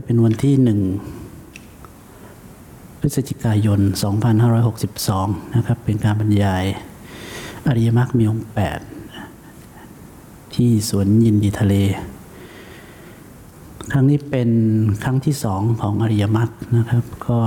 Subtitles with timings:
[0.00, 0.80] ก็เป็นวันที่หนึ่ง
[3.00, 3.80] พฤศจิกายน
[4.68, 6.64] 2562 นะครับ เป็นการบรรยาย
[7.66, 8.48] อริยมรรคมีองค์
[9.70, 11.74] 8ที่สวนยินดีทะเล
[13.92, 14.50] ครั้งนี้เป็น
[15.04, 17.40] ครั้งที่สองของอริยมรรคนะครับ ก็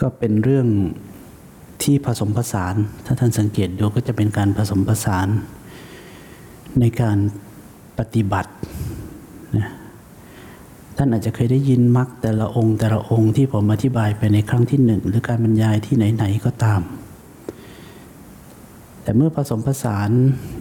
[0.00, 0.66] ก็เป็นเรื่อง
[1.82, 5.28] ที่ผสมผสาน ถ้าท่านสังเกตดูก็จะเป็นการผสมผสาน
[6.80, 7.18] ในการ
[7.98, 8.52] ปฏิบัติ
[9.58, 9.68] นะ
[10.96, 16.80] ท่านอาจจะเคยได้ยินมรรคแต่ละองค์ แต่ละองค์ที่ผมอธิบายไปในครั้งที่หนึ่งหรือการบรรยายที่ไหน ๆ ก็ตาม
[19.02, 20.10] แต่เมื่อผสมผสาน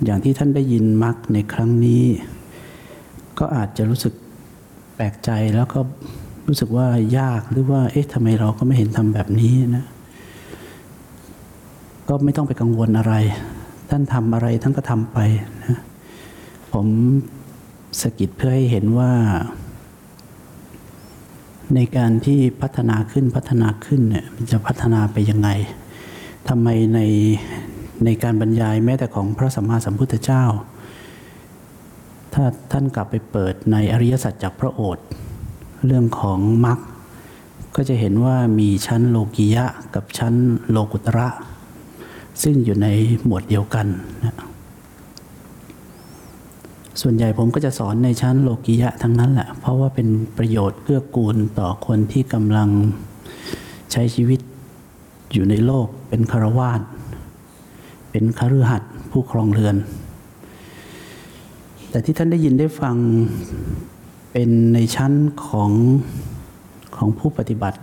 [0.05, 2.03] อย่างที่ท่านได้ยินมรรคในครั้งนี้
[3.39, 4.13] ก็อาจจะรู้สึก
[4.95, 5.79] แปลกใจแล้วก็
[6.47, 9.85] รู้สึกว่ายากหรือว่า เอ๊ะทำไมเราก็ไม่เห็นทำแบบนี้นะ
[12.09, 13.13] ก็ไม่ต้องไปกังวลอะไร
[13.89, 15.17] ท่านทำอะไรท่านก็ทำไป
[15.65, 15.79] นะ
[16.73, 16.85] ผม
[18.01, 19.11] สกิดเพื่อให้เห็นว่า
[21.75, 25.49] ในการที่พัฒนาขึ้นพัฒนาขึ้นเนี่ยมันจะพัฒนาไปยังไง
[26.49, 26.99] ทำไมใน
[28.05, 30.43] ในการบรรยายแม้แต่ของพระสัมมาสัมพุทธเจ้า
[32.33, 35.05] ถ้าท่านกลับไปเปิดในอริยสัจจากพระโอษฐ์
[35.85, 36.79] เรื่องของมรรค
[37.75, 40.33] ก็จะเห็นว่ามีชั้นโลกิยะกับชั้น
[40.69, 41.27] โลกุตระ
[42.43, 42.87] ซึ่งอยู่ใน
[43.25, 43.87] หมวดเดียวกัน
[44.25, 44.35] นะ
[47.01, 52.69] ส่วนใหญ่ผมก็จะสอนในชั้นโลกิยะทั้งนั้นแหละ เพราะว่าเป็นประโยชน์เกื้อกูลต่อคนที่กำลัง
[53.91, 54.39] ใช้ชีวิต
[55.33, 56.81] อยู่ในโลกเป็นคารวาส
[58.11, 59.75] เป็นคฤหัสถ์ผู้ครองเรือน
[61.89, 62.95] แต่ที่ท่านได้ยินได้ฟัง
[64.31, 65.13] เป็นในชั้น
[65.45, 65.71] ของ
[66.95, 67.79] ของผู้ปฏิบัติ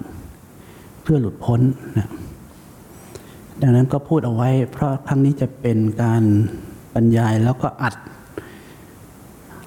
[1.02, 1.60] เพื่อหลุดพ้น
[1.98, 2.08] นะ
[3.62, 6.22] ดังนั้นก็พูดเอาไว้ เพราะครั้งนี้จะเป็นการ
[6.94, 7.94] บรรยายแล้วก็อัด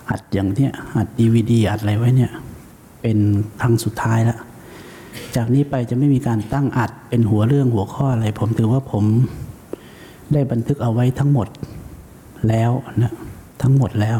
[0.09, 2.31] อัดอย่างเนี้ยอัดดีวดีอัดอะไรไว้เนี่ย
[3.01, 3.17] เป็น
[3.61, 4.39] ครั้งสุดท้ายแล้ว
[5.35, 9.03] จากนี้ไปจะไม่มีการตั้งอัดเป็นหัวเรื่องหัวข้ออะไร ผมถือว่าผม
[10.33, 11.47] ได้บันทึกเอาไว้ทั้งหมด
[12.49, 12.71] แล้ว
[13.01, 13.13] นะ
[13.61, 14.17] ทั้งหมดแล้ว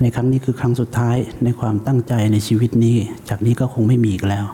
[0.00, 2.96] ในครั้งนี้คือครั้งสุดท้ายในความตั้งใจในชีวิตนี้
[3.28, 4.44] จากนี้ก็คงไม่มีอีกแล้ว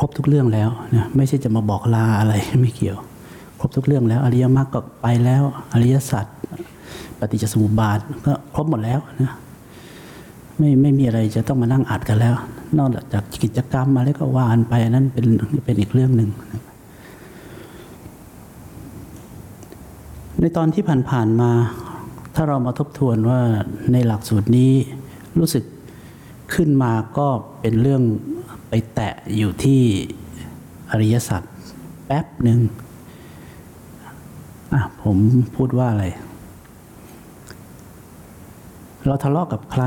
[0.00, 2.98] ครบทุกเรื่องแล้วนะไม่ใช่จะมาบอกลาอะไรไม่เกี่ยว
[3.60, 5.42] ครบทุกเรื่องแล้ว อริยมรรคก็ไปแล้ว
[5.72, 6.26] อริยสัจ
[7.32, 9.32] ฏิจจสมุปบาทก็ครบหมดแล้วนะ
[10.58, 12.34] ไม่ไม่มีอะไรจะต้องมานั่งอัดกันแล้ว
[12.78, 15.26] นอกจากกิจกรรมอะไรก็วานไปนั่นเป็น
[15.64, 16.30] เป็นอีกเรื่องหนึ่ง
[20.40, 21.50] ในตอนที่ผ่านๆมา
[22.34, 23.40] ถ้าเรามาทบทวนว่า
[23.92, 24.72] ในหลักสูตรนี้
[25.38, 25.64] รู้สึก
[26.54, 27.28] ขึ้นมาก็
[27.60, 28.02] เป็นเรื่อง
[28.68, 29.82] ไปแตะอยู่ที่
[30.90, 31.42] อริยสัจ
[32.06, 32.60] แป๊บหนึ่ง
[34.72, 35.16] อะผม
[35.56, 36.04] พูดว่าอะไร
[39.06, 39.84] เราทะเลาะกับใคร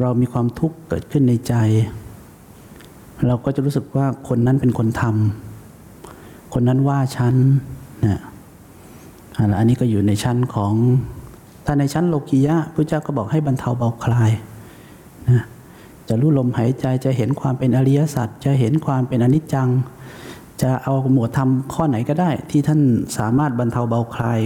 [0.00, 1.54] เรามีความทุกข์เกิดขึ้นในใจ
[3.26, 7.34] เราก็จะรู้สึกว่าคนนั้นเป็นคนทำคนนั้นว่าฉัน
[8.06, 8.18] นะ
[9.58, 10.74] อันนี้ก็อยู่ในชั้นของ
[11.64, 14.30] ถ้าในชั้นโลกียะพระเจ้าก็บอกให้บรรเทาเบาคลาย
[15.28, 15.44] นะ
[16.08, 19.68] จะรู้ลมหายใจจะเห็นความเป็นอริยสัจจะเห็นความเป็นอนิจจัง
[20.62, 22.80] จะเอาหมวดธรรมข้อไหนก็ได้ ที่ท่าน
[23.18, 24.40] สามารถบรรเทาเบาคลาย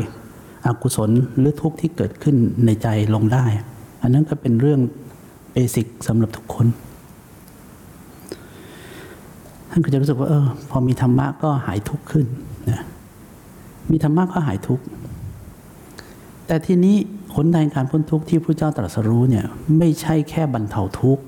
[0.66, 3.44] อากุศลหรือทุกข์ที่เกิดขึ้นในใจลงได้
[4.02, 4.80] อันนั้นก็เป็นเรื่อง
[5.52, 6.66] เบสิกสำหรับทุกคน
[9.70, 12.26] ท่านก็จะรู้สึกว่าเออพอมีธรรมะก็หายทุกข์ขึ้น
[12.70, 12.82] นะ
[13.90, 14.84] มีธรรมะก็หายทุกข์
[16.46, 16.96] แต่ทีนี้
[17.32, 19.44] ผลในการพ้นทุกข์ที่พระเจ้าตรัสรู้เนี่ย
[19.78, 21.24] ไม่ใช่แค่บรรเทาทุกข์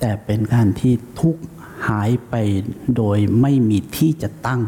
[0.00, 1.42] แต่เป็นการที่ทุกข์
[1.86, 2.34] หายไป
[2.96, 4.62] โดยไม่มีที่จะตั้ง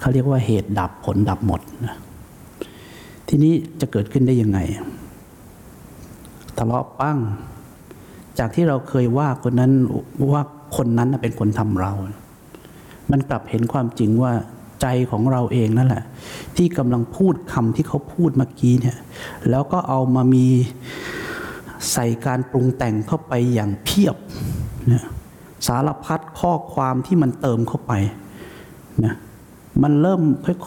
[0.00, 1.60] เขาเรียกว่าเหตุดับผลดับหมด
[3.28, 4.58] ทีนี้จะเกิดขึ้นได้ยังไง
[6.56, 7.18] ทะเลาะปั้ง
[8.38, 9.72] จากที่เราเคยว่าคนนั้น
[10.32, 10.42] ว่า
[10.76, 11.92] คนนั้นเป็นคนทำเรา
[13.10, 14.32] มันกลับเห็นความจริงว่า
[14.82, 16.04] ใจของเราเองนั่นแหละ
[16.56, 18.98] ที่กำลังพูดคำที่เขาพูดเมื่อกี้เนี่ย
[19.50, 20.46] แล้วก็เอามามี
[21.92, 24.16] ใส่การปรุงแต่งเข้าไปอย่างเพียบ
[24.92, 25.04] นะ
[25.66, 27.92] สารพัดข้อความที่มันเติมเข้าไป
[29.04, 29.14] นะ
[29.82, 30.20] มันเริ่ม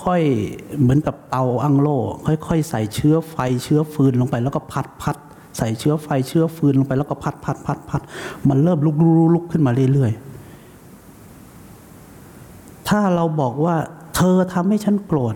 [0.04, 1.88] ค่อยๆ เหมือนกับเตาอังโล
[2.26, 5.18] ค่อยๆ ใส่เชื้อไฟเชื้อฟืนลงไป แล้วก็พัดพัด
[5.58, 8.02] ใส่เชื้อไฟเชื้อฟืนลงไป แล้วก็พัดพัดพัดพัด
[8.50, 8.96] มันเริ่มลุก
[9.34, 13.76] ลุกขึ้นมาเรื่อยๆ ถ้าเราบอกว่า
[14.16, 15.36] เธอทำให้ฉันโกรธ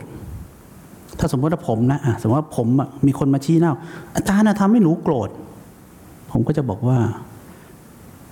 [1.19, 2.67] ถ้าสมมติว่าผมนะสมมติว่าผม
[3.05, 3.71] มีคนมาชี้หน้า
[4.15, 5.29] อาจารย์ทำให้หนูโกรธ
[6.31, 6.97] ผมก็จะบอกว่า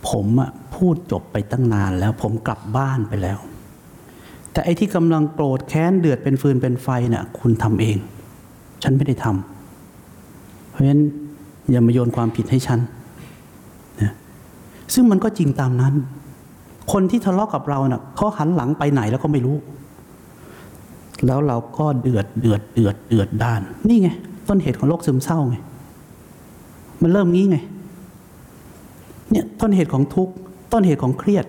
[0.09, 3.39] ผมอะพูดจบไปตั้งนานแล้ว ผมกลับบ้านไปแล้ว
[4.51, 7.97] แต่ไอ้ที่กำลังโกรธแค้นเดือดเป็นฟืนเป็นไฟเนี่ยคุณทำเอง
[8.83, 11.01] ฉันไม่ได้ทำเพราะฉะนั้น
[11.71, 12.79] อย่ามาโยนความผิดให้ฉัน
[14.01, 14.13] นะ
[14.93, 15.93] ซึ่งมันก็จริงตามนั้น
[16.91, 19.57] คนที่ทะเลาะกับเราเนะ่ะเขาหันหลังไปไหนแล้วก็ไม่รู้
[21.25, 24.09] แล้วเราก็เดือดเดือดเดือดเดือดด้าน นี่ไง
[24.47, 25.57] ต้นเหตุของโรคซึมเศร้าไง
[27.01, 27.57] มันเริ่มงี้ไง
[29.35, 30.33] เนี่ยต้นเหตุของทุกข์
[30.71, 31.45] ต้นเหตุของเครียด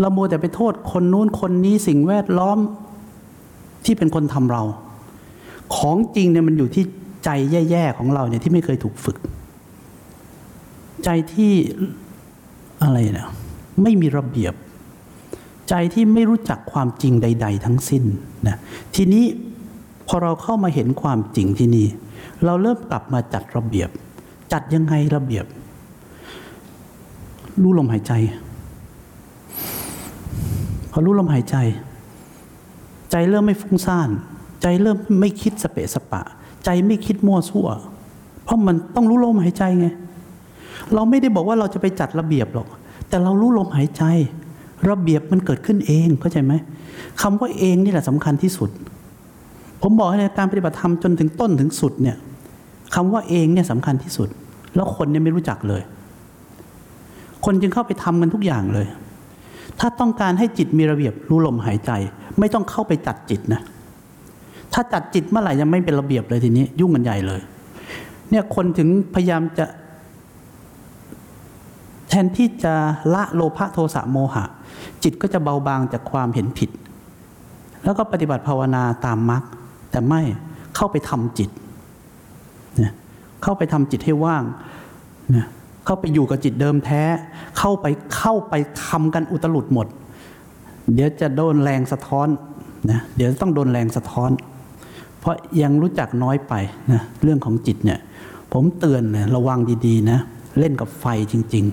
[0.00, 2.58] เราโมแต่ไปโทษคนนู้นคนนี้สิ่งแวดล้อม
[3.84, 4.62] ที่เป็นคนทำเรา
[5.76, 6.84] ของจริงเนี่ยมันอยู่ที่
[7.24, 7.30] ใจ
[7.70, 9.16] แย่ๆของเราเนี่ยที่ไม่เคยถูกฝึก
[11.04, 11.52] ใจที่
[12.82, 13.28] อะไรเนี่ย
[13.82, 14.54] ไม่มีระเบียบ
[15.68, 18.04] ใจที่ไม่รู้จักความจริงใด ๆ ทั้งสิ้น
[18.48, 18.56] นะ
[18.94, 19.24] ทีนี้
[20.08, 21.86] พอเราเข้ามาเห็นความจริงที่นี่
[22.44, 23.88] เราเริ่มกลับมาจัดระเบียบ
[24.52, 25.44] จัดยังไงระเบียบ
[27.62, 28.12] รู้ลมหายใจ
[30.90, 31.56] พอรู้ลมหายใจ
[33.10, 34.08] ใจเริ่มไม่ฟุ้งซ่าน
[34.62, 36.22] ใจเริ่มไม่คิดสเปะสปะ
[36.64, 37.68] ใจไม่คิดมั่วซั่ว
[38.44, 39.86] เพราะมันต้องรู้ลมหายใจไง
[40.94, 42.68] เราไม่ได้บอกว่าเราจะไปจัดระเบียบหรอก
[43.08, 44.02] แต่เรารู้ลมหายใจ
[44.90, 46.52] ระเบียบมันเกิดขึ้นเองเข้าใจไหม
[47.22, 48.70] คำว่าเองนี่แหละสำคัญที่สุด
[49.82, 52.16] ผมบอกให้ในการปฏิบัติธรรมจนถึงต้นถึงสุดเนี่ย
[52.94, 54.28] คำว่าเองเนี่ยสำคัญที่สุด
[54.74, 55.82] แล้วคนเนี่ยไม่รู้จักเลย
[57.44, 58.86] คนจึงเข้าไปทำกันทุกอย่างเลย
[59.80, 61.90] ถ้าต้องการให้จิตมีระเบียบรู้ลมหายใจ
[62.38, 63.62] ไม่ต้องเข้าไปจัดจิตนะ
[64.72, 67.40] ถ้าจัดจิตเมื่อไหร่ยังไม่เป็นระเบียบเลยทีนี้ ยุ่งกันใหญ่เลย
[68.30, 69.66] เนี่ยคนถึงพยายามจะ
[72.08, 72.74] แทนที่จะ
[73.14, 74.44] ละโลภะโทสะโมหะ
[75.02, 76.70] จิตก็จะเบาบางจากความเห็นผิด
[77.84, 79.42] แล้วก็ปฏิบัติภาวนาตามมรรค
[79.90, 80.20] แต่ไม่
[80.76, 81.50] เข้าไปทำจิต
[83.42, 84.42] เข้าไปทำจิตให้ว่าง
[85.36, 85.46] นะ
[85.88, 87.02] เข้าไปอยู่กับจิตเดิมแท้
[87.58, 87.86] เข้าไป
[88.16, 88.54] เข้าไป
[88.86, 89.86] ทำกันอุตลุดหมด
[90.94, 92.28] เดี๋ยวจะโดนแรงสะท้อน
[92.90, 94.30] นะเดี๋ยวต้องโดนแรงสะท้อน
[95.20, 96.54] เพราะยังรู้จักน้อยไป
[96.92, 97.98] นะเรื่องของจิตเนี่ย
[98.52, 100.18] ผมเตือนนะระวังดีๆนะ
[100.58, 101.64] เล่นกับไฟจริง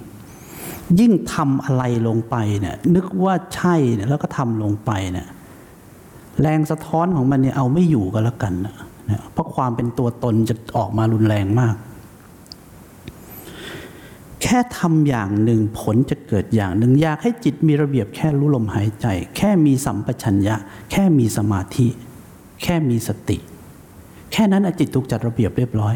[0.46, 5.28] ๆ ยิ่งทำอะไรลงไปเนี่ยนึกว่าใช่เนี่ยแล้วก็ทำลงไปเนี่ย
[6.42, 8.74] แรงสะท้อนของมันเนี่ยเอาไม่อยู่ก็แล้วกันนะ
[9.34, 11.76] เพราะความเป็นตัวตนจะออกมารุนแรงมาก
[14.48, 19.08] แค่ทำอย่างหนึ่งผลจะเกิดอย่างหนึ่งอยากให้จิตมีระเบียบแค่รู้ลมหายใจ
[19.38, 20.56] แค่มีสัมปชัญญะ
[20.92, 21.88] แค่มีสมาธิ
[22.64, 23.38] แค่มีสติ
[24.32, 25.96] แค่นั้นอจิตถูกจัดระเบียบเรียบร้อย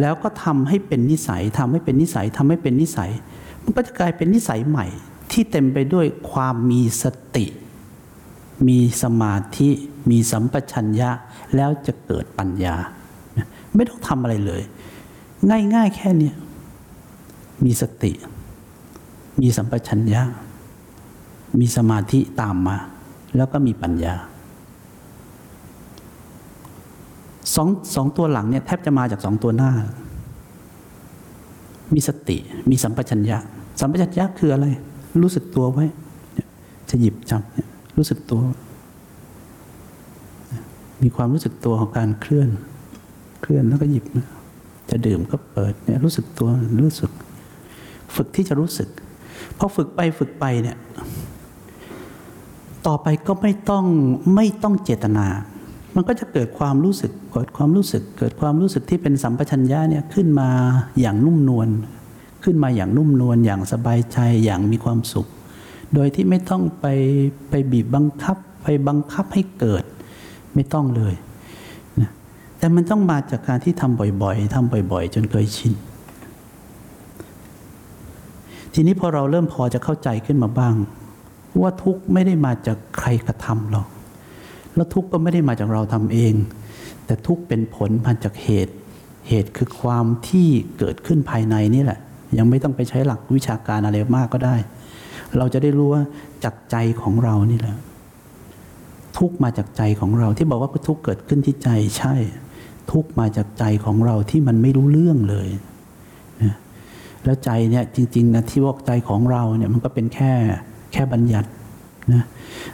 [0.00, 3.10] แล้วก็ทำให้เป็นนิสัยทำให้เป็นนิสัยทำให้เป็นนิสัย
[3.62, 4.86] มันก็จะกลายเป็นนิสัยใหม่
[5.32, 7.04] ที่เต็มไปด้วยความมีส
[7.36, 7.46] ติ
[8.68, 9.70] มีสมาธิ
[10.10, 11.10] มีสัมปชัญญะ
[11.56, 12.76] แล้วจะเกิดปัญญา
[13.74, 14.62] ไม่ต้องทำอะไรเลย
[15.74, 16.30] ง่ายๆแค่นี้
[17.64, 18.12] มีสติ
[19.40, 20.22] มีสัมปชัญญะ
[21.60, 22.76] มีสมาธิตามมา
[23.36, 24.14] แล้วก็มีปัญญา
[27.54, 29.70] สองสองตัวหลังเนี่ยแทบจะมาจากสองตัวหน้า
[31.94, 32.36] มีสติ
[32.70, 33.38] มีสัมปชัญญะ
[33.80, 34.66] สัมปชัญญะคืออะไร
[35.22, 35.86] รู้สึกตัวไว้
[36.90, 37.42] จะหยิบจับ
[37.96, 38.40] รู้สึกตัว
[41.02, 42.48] มีความรู้สึกตัวของการเคลื่อน
[43.42, 44.04] เคลื่อนแล้วก็หยิบ
[44.90, 47.10] จะดื่มก็เปิดเนี่ยรู้สึกตัวรู้สึก
[48.16, 48.88] ฝึกที่จะรู้สึก
[49.58, 50.76] พอฝึกไปฝึกไปเนี่ย
[52.86, 53.84] ต่อไปก็ไม่ต้อง
[54.34, 55.26] ไม่ต้องเจตนา
[55.94, 60.50] มันก็จะเกิดความรู้สึกเกิดความรู้สึก เกิดความรู้สึกที่เป็นสัมปชัญญะเนี่ยขึ้นมา
[61.00, 61.68] อย่างนุ่มนวล
[62.44, 65.26] ขึ้นมาอย่างนุ่มนวลอย่างสบายใจอย่างมีความสุข
[65.94, 66.86] โดยที่ไม่ต้องไป
[67.50, 69.84] ไปบีบบังคับ ไปบังคับให้เกิด
[70.54, 71.14] ไม่ต้องเลย
[72.00, 72.10] นะ
[72.58, 75.72] แต่มันต้องมาจากการที่ทำบ่อยๆทำบ่อย ๆ จนเคยชิน
[78.74, 80.74] ทีนี้พอเราเริ่มพอจะเข้าใจขึ้นมาบ้าง
[81.60, 83.88] ว่าทุกข์ไม่ได้มาจากใครกระทำหรอก
[84.74, 86.34] แล้วทุกข์ก็ไม่ได้มาจากเราทำเอง
[87.06, 88.74] แต่ทุกข์เป็นผลมาจากเหตุ
[89.28, 92.00] เหตุคือความที่เกิดขึ้นภายในนี่แหละ
[92.38, 94.56] ยังไม่ต้องไปใช้หลักวิชาการอะไรมากก็ได้
[95.38, 96.02] เราจะได้รู้ว่า
[96.44, 97.76] จากใจของเรานี่แหละ
[99.18, 102.14] ทุกข์มาจากใจของเราที่บอกว่าทุกข์เกิดขึ้นที่ใจใช่
[102.92, 105.48] ทุกข์มาจากใจของเราที่มันไม่รู้เรื่องเลย
[107.24, 110.32] แล้วใจเนี่ยจริงๆนะที่ว่าใจของเราเนี่ยมันก็เป็นแค่
[110.92, 111.48] แค่บัญญัติ
[112.12, 112.22] นะ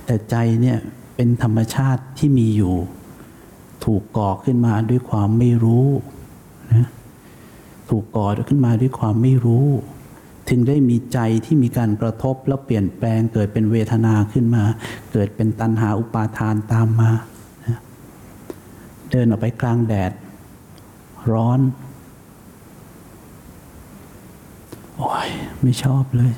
[0.07, 0.79] แต่ใจเนี่ย
[1.17, 2.75] เป็นธรรมชาติที่มีอยู่
[3.85, 5.89] ถูกก่อขึ้นมาด้วยความไม่รู้
[6.73, 6.87] นะ
[7.91, 9.67] ถูกก่อขึ้นมาด้วยความไม่รู้
[10.49, 14.65] ถึงได้มีใจที่มีการกระทบแล้วเปลี่ยนแปลงเกิดเป็นเวทนาขึ้นมา
[15.13, 17.11] เกิดเป็นตัณหาอุปาทานตามมา
[17.67, 17.79] นะ
[19.11, 20.13] เดินออกไปกลางแดด
[21.33, 21.61] ร้อน
[25.01, 25.31] โอ้ย
[25.63, 26.33] ไม่ชอบเลย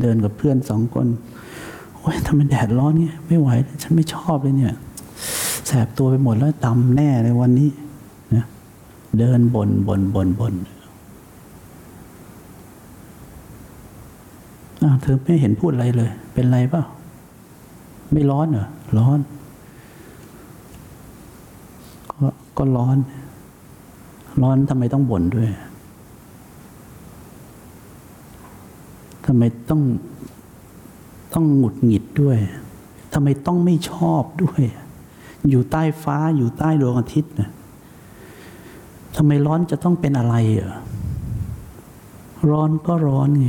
[0.00, 1.06] เดินกับเพื่อนสองคน
[1.98, 3.48] โอ้ยทำไมแดดร้อนเงี้ยไม่ไหว
[3.82, 4.74] ฉันไม่ชอบเลยเนี่ย
[5.66, 7.70] แสบตัวไปหมดแล้วดำแน่เลยวันนี้
[8.34, 8.44] นะ
[9.18, 10.54] เดินบนบนบนบน
[14.82, 16.82] อ้าวเธอไม่เห็นพูดอะไรเลย เป็นไรเปล่า
[18.12, 18.66] ไม่ร้อนเหรอ
[18.98, 19.18] ร้อน
[22.10, 22.28] ก็
[22.58, 22.96] ก็ร้อน
[24.42, 25.48] ร้อนทำไมต้องบ่นด้วย
[29.30, 29.82] ทำไมต้อง
[31.34, 32.38] ต้องหงุดหงิดด้วย
[33.12, 34.62] ทำไมต้องไม่ชอบด้วย
[35.48, 37.50] อยู่ใต้ฟ้าอยู่ใต้ดวงอาทิตย์นะ
[39.16, 40.70] ทำไมร้อนจะต้องเป็นอะไรอะ
[42.50, 43.48] ร้อนก็ร้อนไง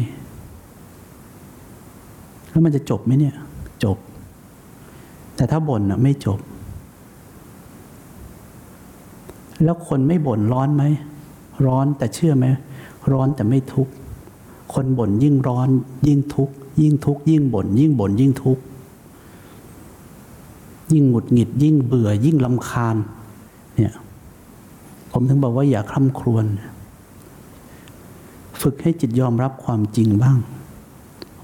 [2.50, 3.36] แล้วมันจะจบไหมเนี่ย
[3.83, 3.98] จบ
[5.36, 6.39] แต่ถ้าบ่นอะไม่จบ
[9.63, 10.83] แล้วคนไม่บ่นร้อนไหม
[11.65, 12.45] ร้อนแต่เชื่อไหม
[13.12, 13.93] ร้อนแต่ไม่ทุกข์
[14.73, 15.69] คนบ่นยิ่งร้อน
[16.07, 18.63] ยิ่งทุกข์ยิ่งทุกข์ยิ่งบ่นยิ่งบ่นยิ่งทุกข์
[20.91, 22.95] ยิ่งหงุดหงิด ยิ่งเบื่อ ยิ่งลำคาญ
[23.75, 23.93] เนี่ย
[25.11, 26.45] ผมถึงบอกว่าอย่าคร่ำครวญ
[28.61, 30.38] ฝึกให้จิตยอมรับความจริงบ้าง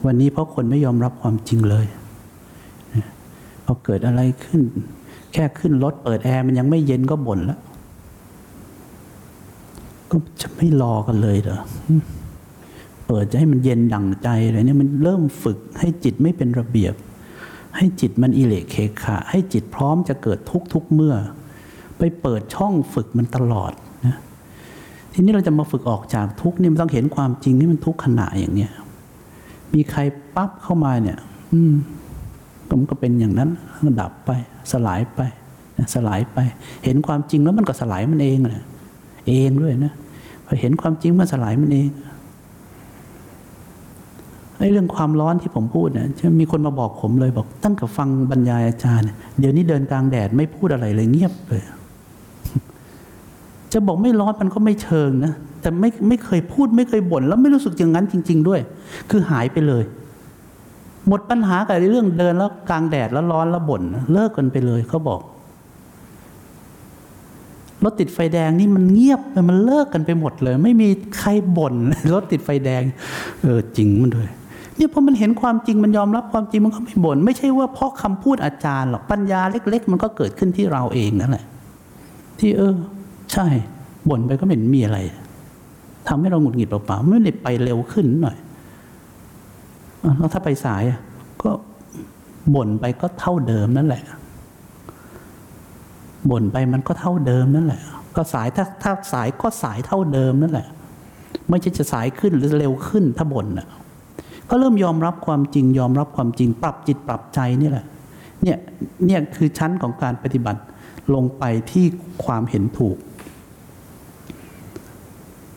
[0.06, 1.86] วันนี้เพราะคนไม่ยอมรับความจริงเลย
[3.66, 4.62] พอเกิดอะไรขึ้น
[5.34, 7.60] แค่ขึ้นรถเปิดแอร์มันยังไม่เย็นก็บ่นแล้ว
[10.10, 11.60] ก็จะไม่รอกันเลยเหรอ
[13.08, 16.94] เปิดจะให้มันเย็นดั่งใจเลยเนี่ยมันเริ่มฝึกให้จิตไม่เป็นระเบียบ
[17.78, 21.16] ให้จิตมันอิเลกเคขะ ให้จิตพร้อมจะเกิดทุกทุกเมื่อ
[21.98, 23.72] ไปเปิดช่องฝึกมันตลอด
[24.06, 24.18] นะ
[25.14, 28.72] ทีนี้เราจะมาฝึกออกจากทุกนี่มันต้องเห็นความจริงนี่มันทุกขณะอย่างเนี้ย
[29.74, 30.02] มีใคร
[30.36, 31.18] ปั๊บเข้ามาเนี่ย
[31.54, 31.74] อืม
[32.80, 33.50] มันก็เป็นอย่างนั้น
[34.02, 34.32] ดับไป
[34.72, 35.20] สลายไป
[35.94, 36.38] สลายไป
[36.86, 38.66] เห็นความจริงแล้วมันก็สลายมันเองนะ
[39.28, 39.94] เองด้วยนะ
[40.46, 41.88] พอเห็นความจริงมันสลายมันเอง
[44.60, 49.08] ไอ้เรื่องความร้อนที่ผมพูดเนี่ยจะมีคนมาบอกผมเลยบอก ตั้งแต่ฟังบรรยายอาจารย์
[49.40, 51.64] เดี๋ยวนี้เดินกลางแดดไม่พูดอะไรเลยเงียบเลย
[53.74, 58.62] จะบอกไม่ร้อนมันก็ไม่เชิงนะ แต่ไม่ไม่เคยพูดไม่เคยบ่นแล้วไม่รู้สึกอย่างนั้นจริง ๆ ด้วย
[59.10, 59.84] คือหายไปเลย
[61.08, 63.82] หมดปัญหากับเรื่องเดินแล้วกลางแดดแล้วร้อนแล้วบ่น
[64.14, 65.22] เลิกกันไปเลยเขาบอก
[67.84, 71.76] รถติดไฟแดงนี่มันเงียบมันเลิกกันไปหมดเลย ไม่มีใครบ่น
[72.14, 72.84] รถติดไฟแดง
[73.44, 74.30] เออจริงมันด้วย
[74.78, 81.46] เนี่ยพอมันเห็นความจริงมันยอมรับความจริงมันก็ไม่บ่นไม่ใช่ว่าเพราะคำพูดอาจารย์หรอกปัญญาเล็ก ๆ มันก็เกิดขึ้นที่เราเองนั่นแหละ
[82.40, 82.74] ที่เออ
[83.34, 83.48] ใช่
[84.10, 85.00] บ่นไปก็ไม่เห็นมีอะไร
[86.08, 88.38] ทำให้เราหงุดหงิดเปล่าๆไม่ได้ไปเร็วขึ้นหน่อย
[90.18, 90.84] แล้วถ้าไปสาย
[91.44, 91.50] ก็
[92.56, 94.04] บ่นไปก็เท่าเดิมนั่นแหละ
[96.30, 97.82] บ่นไปมันก็เท่าเดิมนั่นแหละ
[98.16, 100.68] ก็สายถ้าถ้าสายก็สายเท่าเดิมนั่นแหละ
[101.50, 103.68] ไม่ใช่จะสายขึ้นหรือเร็วขึ้นถ้าบ่นอะ
[104.50, 107.86] ก็เริ่มยอมรับความจริง ยอมรับความจริง ปรับจิตปรับใจนี่แหละ
[108.44, 108.58] เนี่ย
[109.06, 110.62] เนี่ยคือชั้นของการปฏิบัติ
[111.14, 111.86] ลงไปที่
[112.26, 112.98] ความเห็นถูก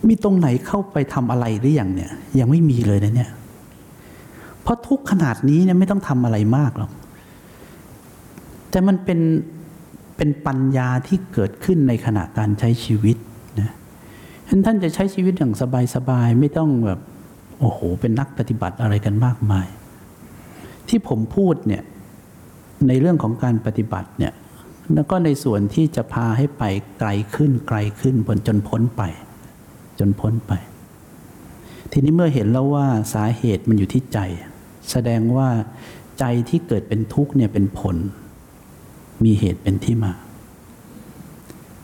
[0.09, 3.30] มีตรงไหนเข้าไปทำอะไรหรือยังเนี่ย ยังไม่มีเลยนะเนี่ย
[4.62, 6.90] เพราะทุกขนาดนี้เนี่ยไม่ต้องทำอะไรมากหรอก
[8.71, 9.21] แต่มันเป็น
[10.16, 13.16] เป็นปัญญาที่เกิดขึ้นในขณะการใช้ชีวิต
[13.61, 13.71] นะ
[14.64, 15.52] ท่านจะใช้ชีวิตอย่าง
[15.95, 17.00] สบายๆไม่ต้องแบบ
[17.58, 19.66] โอ้โห เป็นนักปฏิบัติอะไรกันมากมาย
[20.88, 21.82] ที่ผมพูดเนี่ย
[22.88, 24.32] ในเรื่องของการปฏิบัติเนี่ย
[24.94, 26.64] แล้วก็ในส่วนที่จะพาให้ไป
[26.98, 29.02] ไกลขึ้นไกลขึ้นบนจนพ้นไป
[29.98, 30.52] จนพ้นไป
[31.92, 34.18] ทีนี้เมื่อเห็นแล้วว่าสาเหตุมันอยู่ที่ใจ
[34.90, 35.48] แสดงว่า
[36.20, 37.96] ใจที่เกิดเป็นทุกข์เนี่ยเป็นผล
[39.24, 40.12] มีเหตุเป็นที่มา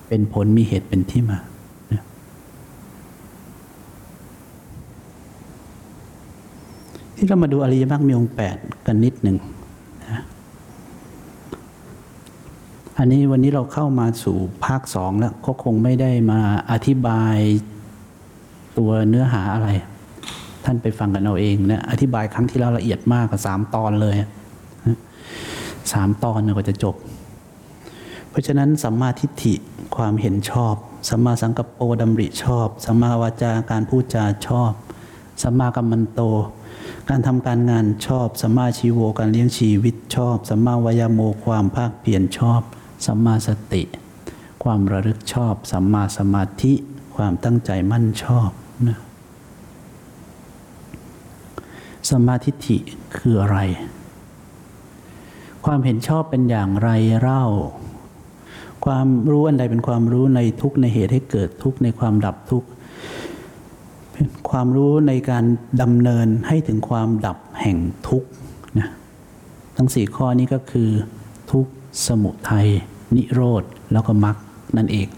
[0.09, 1.39] เป็นผลมีเหตุเป็นที่มา
[7.25, 9.37] ที่เรามาดูอริยมรรคมีองค์แปดกันนิดหนึ่ง
[10.03, 10.23] นะ
[12.99, 16.41] อันนี้วันนี้เราเข้ามาสู่ภาคสองแล้ว ก็คงไม่ได้มา
[16.71, 17.37] อธิบาย
[18.79, 19.69] ตัวเนื้อหาอะไร
[20.65, 24.17] ท่านไปฟังกันเอาเองนะ อธิบายครั้งที่แล้วละเอียดมากกว่าสามตอนเลย
[25.93, 26.95] สามตอนกว่าจะจบ
[28.31, 29.55] เพราะฉะนั้นสัมมาทิฏฐิ
[29.97, 30.75] ความเห็นชอบ
[31.09, 34.73] สัมมาสังกัปโปดำริชอบสัมมาวาจาการพูดจาชอบ
[35.43, 36.23] สัมมากัมมันโต
[37.09, 42.63] การทำการงานชอบสัมมาชีโวการเลี้ยงชีวิตชอบสัมมาวายโมความภาคเปลี่ยนชอบ
[43.07, 43.83] สัมมาสติ
[44.63, 46.73] ความระลึกชอบสัมมาสมาธิ
[47.17, 48.51] ความตั้งใจมั่นชอบ
[48.87, 48.99] นะ
[52.11, 52.79] สัมมาทิฏฐิ
[53.17, 53.59] คืออะไร
[55.65, 57.45] ความเห็นชอบเป็นอย่างไรเล่า
[58.85, 62.65] ความรู้อันใดเป็นความรู้ในทุกในเหตุให้เกิดทุกในความดับทุก
[64.51, 65.45] ความรู้ในการ
[65.83, 67.79] ดำเนินให้ถึงความดับแห่ง
[68.09, 68.25] ทุก
[68.79, 68.89] นะ
[69.77, 70.89] ทั้งสี่ข้อนี้ก็คือ
[71.51, 71.73] ทุกข์
[72.07, 72.69] สมุทัย
[73.17, 74.37] นิโรธแล้วก็มรรค
[74.77, 75.09] นั่นเอง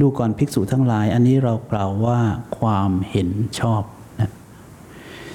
[0.00, 2.18] ดูก่อนภิกษุทั้งหลาย อันนี้เรากล่าวว่า
[2.58, 3.30] ความเห็น
[3.60, 3.82] ชอบ
[4.20, 4.30] นะ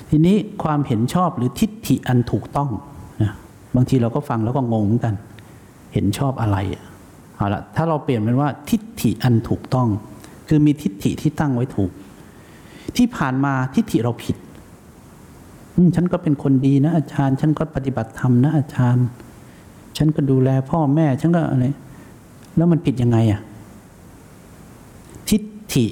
[0.09, 2.69] ทีนี้ความเห็นชอบหรือทิฏฐิอันถูกต้อง
[3.23, 3.31] นะ
[3.75, 5.15] บางทีเราก็ฟังแล้วก็งงเหมือนกัน
[5.93, 6.83] เห็นชอบอะไรอะ
[7.35, 9.87] เอาละถ้าเราเปลี่ยนเป็นว่าทิฏฐิอันถูกต้อง
[10.47, 11.91] คือมีทิฏฐิที่ตั้งไว้ถูก
[12.95, 14.35] ที่ผ่านมาทิฏฐิเราผิด
[15.95, 19.05] ฉันก็เป็นคนดีนะอาจารย์ ฉันก็ปฏิบัติธรรมนะอาจารย์
[19.97, 21.65] ฉันก็ดูแลพ่อแม่ ฉันก็อะไร
[22.55, 23.41] แล้วมันผิดยังไงอะ
[25.29, 25.85] ทิฏฐิ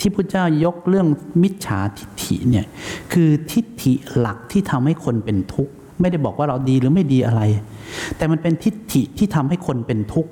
[0.00, 1.06] ที่พระเจ้ายกเรื่อง
[1.42, 2.66] มิจฉาทิฏฐิเนี่ย
[3.12, 7.42] คือทิฏฐิหลักที่ทำให้คนเป็นทุกข์ ไม่ได้บอกว่าเราดีหรือไม่ดีอะไร
[8.16, 10.30] แต่มันเป็นทิฏฐิที่ทำให้คนเป็นทุกข์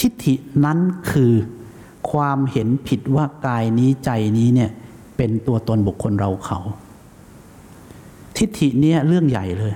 [0.00, 0.78] ทิฏฐินั้น
[1.10, 1.32] คือ
[2.10, 4.70] ความเห็นผิดว่ากายนี้ใจนี้เนี่ย
[5.16, 6.58] เป็นตัวตนบุคคลเราเขา
[8.36, 9.72] ทิฏฐิเนี้ยเรื่องใหญ่เลย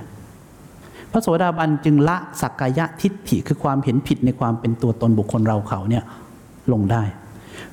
[1.11, 6.03] พระโสดาบันจึงละสักกายะทิฏฐิคือความเห็นผิดในความเป็นตัวตนบุคคลเราเขาเนี่ย
[6.73, 7.03] ลงได้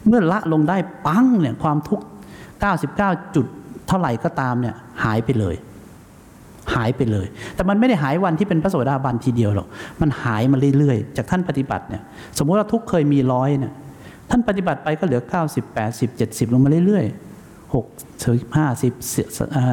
[0.06, 2.04] เมื่อละลงได้ปังเนี่ยความทุกข์
[2.70, 3.46] 99จุด
[3.88, 5.56] เท่าไหร่ก็ตามเนี่ยหายไปเลย
[6.75, 9.66] หายไปเลย แต่มันไม่ได้หายวันที่เป็นพระโสดาบันทีเดียวหรอก
[10.00, 12.02] มันหายมาเรื่อยๆ จากท่านปฏิบัติเนี่ย
[12.38, 13.72] สมมติว่าทุกข์เคยมีร้อยเนี่ย
[14.30, 17.76] ท่านปฏิบัติไปก็เหลือ 90 80 70 ลงมาเรื่อยๆ6
[18.56, 19.66] 50อ่า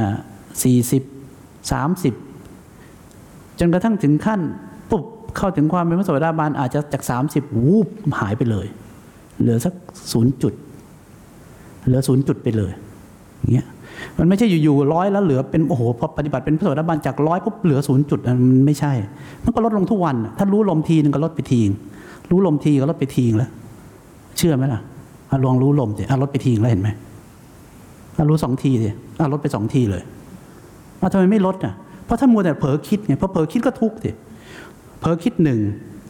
[0.64, 4.42] 40 30 จนกระทั่งถึงขั้น
[4.90, 5.04] ปุ๊บ
[5.38, 7.88] เข้าถึงความเป็นพระโสดาบันอาจจะจาก 30 วูบ
[8.20, 8.68] หายไปเลย
[9.40, 9.74] เหลือสัก
[10.12, 10.54] ศูนย์จุด
[11.86, 12.72] เหลือศูนย์จุดไปเลย
[13.40, 13.68] อย่างเงี้ย
[14.18, 18.94] มันไม่ใช่อยู่ๆร้อยแล้วเหลือเป็นโอ้โหพอปฏิบัติเป็นพระโสดาบันจากร้อยปุ๊บเหลือศูนย์จุดมันไม่ใช่
[19.44, 21.70] มันก็ลดลงทุกวัน ถ้ารู้ลมทีนึงก็ลดไปทีง
[22.30, 23.50] รู้ลมทีก็ลดไปทีงแล้ว
[24.38, 24.82] เชื่อไหมล่ะ
[25.30, 26.90] อลองรู้ลมสิอะลดไปทีนึงแล้วเห็นไหม
[28.18, 30.04] อรู้สองทีสิอะลดไปสองทีเลย
[31.02, 31.74] อะทำไมไม่ลดอะ
[32.06, 34.12] เพราะถ้ามัวแต่เผลอคิดไงพอเผลอคิดก็ทุกข์สิ
[35.00, 35.60] เผลอคิดหนึ่ง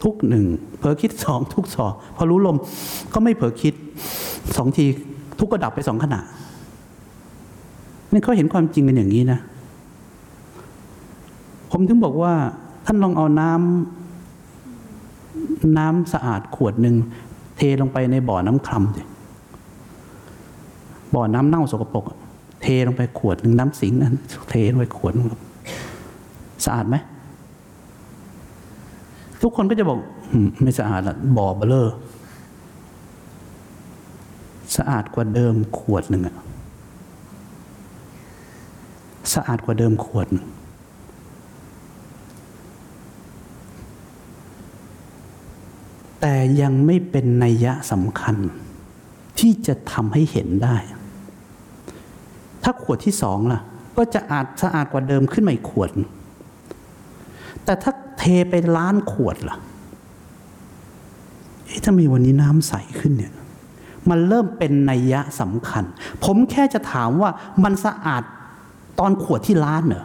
[0.04, 0.44] ทุกหนึ่ง
[0.78, 2.56] เผลอคิดสองทุกสองพอรู้ลม
[3.14, 3.74] ก็ไม่เผลอคิด
[4.56, 4.84] สองที
[5.38, 6.20] ทุกก็ดับไปสองขณะ
[8.12, 9.38] นี่เขาเห็นความจริงกันอย่างนี้นะ
[11.70, 12.34] ผมถึงบอกว่า
[12.86, 13.58] ท่านลองเอาน้ำ
[15.78, 16.94] น้ำสะอาดขวดหนึ่ง
[17.56, 19.02] เทลงไปในบ่อน้ำคลำสิ
[21.14, 22.04] บ่อน้ำเน่าสกปรก
[22.62, 24.14] เทลงไปขวดหนึ่งน้ำสิงนั้น
[24.50, 25.28] เทลงไปขวดนึง
[26.64, 26.96] สะอาดไหม
[29.42, 29.98] ทุกคนก็จะบอก
[30.62, 31.88] ไม่สะอาดละบ่อเบลอ
[34.76, 36.36] สะอาดกว่าเดิมขวดหนึ่งอะ
[39.34, 40.46] สะอาดกว่าเดิมขวดหนึ่ง
[46.26, 48.36] แต่ยังไม่เป็นนัยยะสำคัญ
[49.38, 50.76] ที่จะทำให้เห็นได้
[52.62, 53.60] ถ้าขวดที่สองล่ะ
[53.96, 55.90] ก็จะอาจสะอาดกว่าเดิมขึ้นมาอีกขวด
[57.64, 59.56] แต่ถ้าเทไปล้านขวดล่ะ
[61.64, 63.32] เอ๊ะทำไมวันนี้น้ำใสขึ้นเนี่ย
[64.10, 65.84] มันเริ่มเป็นนัยยะสำคัญ
[66.24, 67.30] ผมแค่จะถามว่า
[67.64, 68.22] มันสะอาด
[68.98, 70.04] ตอนขวดที่ล้านเหรอ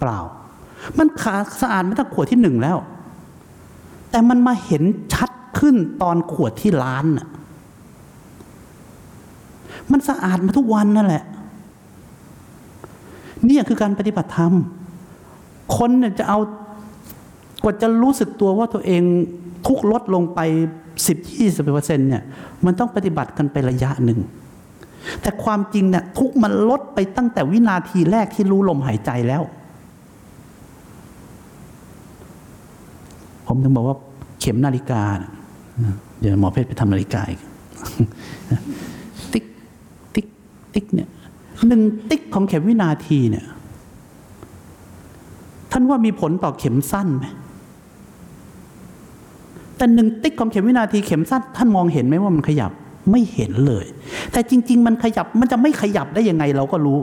[0.00, 0.20] เปล่า
[0.98, 2.78] มันขาสะอาดไม่ตั้งขวดที่หนึ่งแล้ว
[4.12, 4.82] แต่มันมาเห็น
[5.14, 7.28] ชัดขึ้นตอนขวดที่ล้านน่ะ
[9.92, 11.24] มันสะอาดมาทุกวันนั่นแหละ
[13.48, 14.52] นี่คือการปฏิบัติธรรม
[15.76, 16.38] คนเนี่ยจะเอา
[17.62, 19.02] กว่าจะรู้สึกตัวว่าตัวเอง
[19.66, 20.40] ทุกลดลงไป
[21.06, 22.22] สิบยี่สิบเปอร์เซ็นต์เนี่ย
[22.64, 24.18] มันต้องปฏิบัติกันไประยะหนึ่ง
[25.22, 29.42] แต่ความจริงเนี่ยทุกมันลดไปตั้งแต่วินาทีแรกที่รู้ลมหายใจแล้ว
[33.46, 33.96] ผม ถึงบอกว่า
[34.40, 35.02] เข็มนาฬิกา
[36.20, 37.40] เดี๋ยวหมอเพชรไปทำนาฬิกาอีก
[39.32, 39.44] ติ๊ก
[40.14, 40.26] ติ๊ก
[40.74, 41.08] ติ๊กเนี่ย
[41.68, 43.44] หนึ่งติ๊กของเข็มวินาทีเนี่ย
[45.72, 47.24] ท่านว่ามีผลต่อเข็มสั้นไหม
[49.76, 52.72] แต่หนึ่งติ๊กของเข็มวินาทีเข็มสั้นท่านมองเห็นไหมว่ามันขยับ
[53.10, 53.84] ไม่เห็นเลย
[54.32, 56.98] แต่จริง ๆ มันขยับมันจะไม่ขยับได้ยังไงเราก็รู้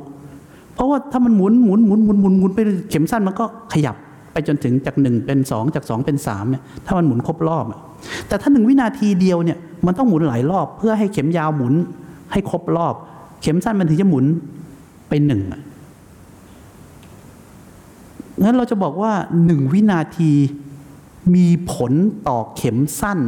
[0.73, 3.95] เพราะว่าถ้ามันหมุนหมุนหมุนหมุนหมุนหมุนไปเข็มสั้นมันก็ขยับ
[4.31, 7.79] ไปจนถึงจากหนึ่งเป็นสองจากสองเป็นสามเนี่ยถ้ามันหมุนครบรอบอะ
[8.27, 11.73] แต่ถ้าหนึ่งวินาทีเดียวเนี่ยมันต้องหมุนหลายรอบ เพื่อให้เข็มยาวหมุน
[12.31, 12.93] ให้ครบรอบ
[13.41, 14.25] เข็มสั้นมันถึงจะหมุน
[15.09, 15.41] ไปหนึ่ง
[18.43, 19.13] งั้นเราจะบอกว่า
[19.45, 20.31] หนึ่งวินาที
[21.35, 21.93] มีผล
[22.27, 23.19] ต่อเข็มสั้น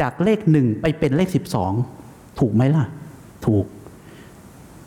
[0.00, 1.72] จากเลขหนึ่งไปเป็นเลขสิบสอง
[2.38, 2.84] ถูกไหมล่ะ
[3.46, 3.64] ถูก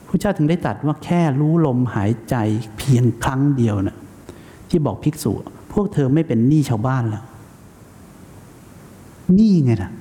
[0.07, 2.35] พระเจ้าถึงได้ตรัสว่าแค่รู้ลมหายใจ
[2.77, 3.97] เพียงครั้งเดียวนะ
[4.69, 5.31] ที่บอกภิกษุ
[5.73, 7.23] พวกเธอไม่เป็นหนี้ชาวบ้านแล้ว
[9.35, 9.91] หนี่ไงนะ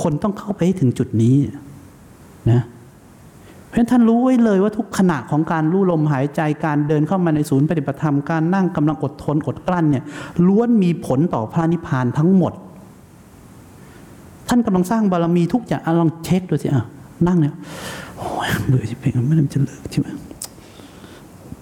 [0.00, 1.34] คนต้องเข้าไปให้ถึงจุดนี้
[2.50, 2.62] นะ
[3.66, 10.04] เพราะฉะนั้นท่านรู้ไว้เลยว่าทุกขณะของการรู้ลมหายใจการเดินเข้ามาในศูนย์ปฏิบัติธรรมการนั่งกำลังอดทนอดกลั้นเนี่ย
[10.46, 12.52] ล้วนมีผลต่อพระนิพพานทั้งหมด
[14.48, 16.84] ท่านกำลังสร้างบารมีทุกอย่างอลองเช็คดูสิอะ
[17.26, 17.54] นั่งเนี่ย
[18.18, 20.08] โอ้ยเบื่อจิเป็นไม่ได้จะเลิกใช่ไหม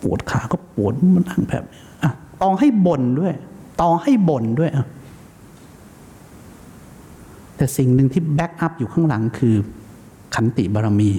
[0.02, 1.83] ปวดขาก็ปวดมันนั่งแบบนี้อะ
[2.42, 3.34] ตองให้บ่นด้วย
[3.80, 4.70] ตองให้บ่นด้วย
[7.56, 9.54] แต่สิ่งหนึ่งที่แบ็กอัพอยู่ข้างหลังคือ
[10.34, 11.10] ขันติบารมี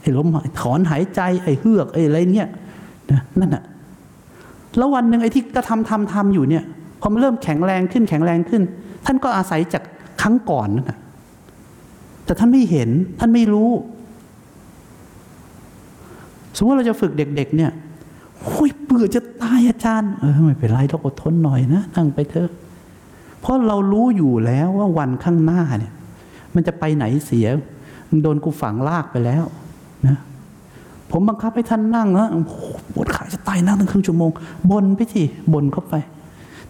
[0.00, 0.26] ไอ้ลม
[0.60, 2.48] ถอนหายใจ ไอ้เฮือก ไอ้อะไรเนี่ย
[3.10, 3.64] นะนั่นน่ะ
[4.76, 6.64] แล้ววันหนึ่งไอ้ที่กระทำทำทำอยู่เนี่ย
[7.00, 8.62] พอมันเริ่มแข็งแรงขึ้นแข็งแรงขึ้น
[9.06, 9.82] ท่านก็อาศัยจาก
[10.20, 10.98] ครั้งก่อนนั่นแหะ
[12.24, 13.70] แต่ท่านไม่เห็นท่านไม่รู้
[16.56, 17.70] สมมติเราจะฝึกเด็ก ๆ เนี่ย
[18.42, 22.50] โอ้ยเบื่อจะตายอาจารย์ เออไม่เป็นไรเราอดทนหน่อยนะนั่งไปเถอะ
[23.40, 25.92] เพราะเรารู้อยู่แล้วว่าวันข้างหน้าเนี่ย
[26.54, 27.46] มันจะไปไหนเสีย
[28.08, 29.44] มึงโดนกูฝังลากไปแล้ว
[30.06, 30.16] นะ
[31.10, 32.28] ผมบังคับให้ท่านนั่งนะ
[32.94, 34.30] ปวดขาจะตายนั่งตั้งครึ่งชั่วโมง
[34.70, 35.94] บนไปสิบนเข้าไป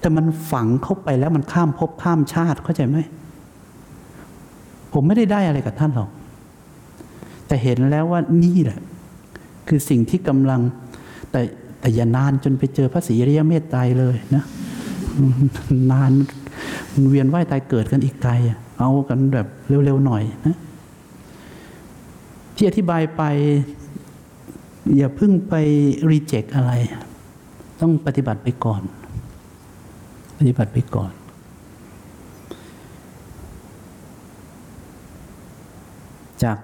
[0.00, 2.98] แต่มันฝังเข้าไปแล้วมันข้ามภพข้ามชาติเข้าใจไหม
[4.92, 6.10] ผมไม่ได้ได้อะไรกับท่านหรอก
[7.46, 8.80] แต่เห็นแล้วว่านี่แหละ
[9.68, 10.60] คือสิ่งที่กำลัง
[11.30, 11.40] แต่
[11.80, 14.44] แต่อย่านานจนไปเจอพระศรีอริยเมตไตรเลยนะ
[15.92, 16.12] นาน
[17.08, 18.32] เวียนว่ายตายเกิดกันอีกไกล
[18.78, 20.56] เอากันแบบเร็วๆหน่อยนะ
[22.56, 23.22] ที่อธิบายไป
[24.96, 25.54] อย่าเพิ่งไป
[26.10, 26.72] รีเจ็คอะไร
[27.80, 28.82] ต้องปฏิบัติไปก่อน
[30.38, 31.12] ปฏิบัติไปก่อน
[36.42, 36.58] จาก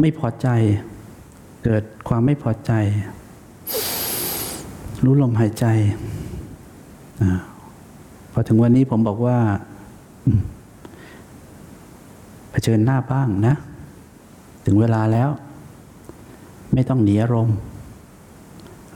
[0.00, 0.48] ไม่พอใจ
[1.64, 2.72] เกิดความไม่พอใจ
[5.04, 5.66] รู้ลมหายใจ
[7.20, 7.22] อ
[8.32, 9.38] พอถึงวันนี้ผมบอกว่า
[12.50, 13.54] เผชิญหน้าบ้างนะ
[14.64, 15.30] ถึงเวลาแล้ว
[16.74, 17.56] ไม่ต้องหนีอารมณ์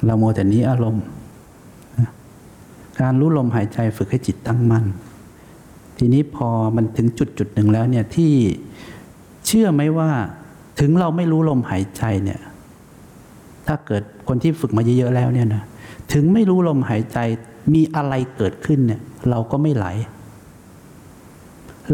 [0.04, 1.04] เราโมแต่นี้อารมณ์
[3.00, 4.84] การรู้ลมหายใจฝึกให้จิตตั้งมั่น
[5.98, 8.32] ทีนี้พอมันถึงจุดจุดหนึ่งแล้วเนี่ยที่
[9.46, 10.10] เชื่อไหมว่า
[10.80, 12.40] ถึงเราไม่รู้ลมหายใจเนี่ย
[13.66, 15.62] ถ้าเกิดคนที่ฝึกมาเยอะๆแล้วเนี่ยนะ
[16.12, 17.18] ถึงไม่รู้ลมหายใจ
[17.74, 19.86] มีอะไรเกิดขึ้นเนี่ย เราก็ไม่ไหล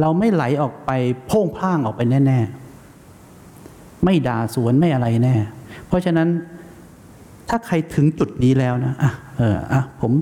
[0.01, 0.91] เราไม่ไหลออกไป
[1.31, 5.35] พ่งพ่างออกไปแน่ๆ ไม่ด่าสวนไม่อะไรแน่
[5.87, 6.29] เพราะฉะนั้น
[7.49, 10.13] ถ้าใครถึงจุดนี้แล้วนะอะเอออะผม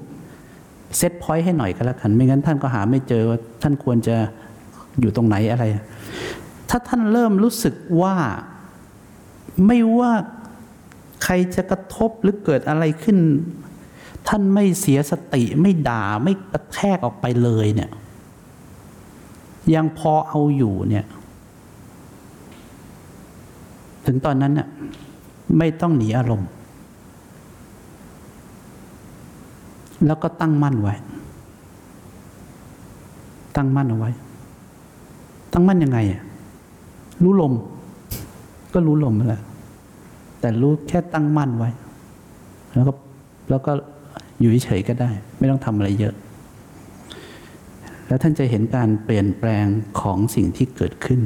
[0.97, 4.17] เซตพอยต์ให้หน่อยก็แล้วกัน ไม่งั้นท่านก็หาไม่เจอว่าท่านควรจะ
[5.01, 5.65] อยู่ตรงไหนอะไร
[6.71, 8.15] ถ้าท่านเริ่มรู้สึกว่า
[9.67, 10.13] ไม่ว่า
[11.23, 13.19] ใครจะกระทบหรือเกิดอะไรขึ้น
[14.29, 17.91] ท่านไม่เสียสติไม่ด่าไม่กระแทกออกไปเลยเนี่ย
[19.75, 21.05] ยังพอเอาอยู่เนี่ย
[24.07, 24.69] ถึงตอนนั้นเนี่ย
[25.59, 26.49] ไม่ต้องหนีอารมณ์
[30.07, 30.95] แล้วก็ตั้งมั่นไว้
[33.57, 34.11] ตั้งมั่นเอาไว้
[35.53, 36.23] ตั้งมั่นยังไงอะ
[37.23, 37.53] รู้ลม
[38.75, 39.43] ก็รู้ลมแหละ
[40.41, 41.71] แต่รู้แค่ตั้งมั่นไว้
[42.75, 42.93] แล้วก็
[43.51, 43.73] แล้วก็
[44.41, 46.15] อยู่เฉยๆก็ได้ ไม่ต้องทำอะไรเยอะ
[48.07, 49.67] แล้วท่านจะเห็นการเปลี่ยนแปลง
[50.01, 51.21] ของสิ่งที่เกิดขึ้น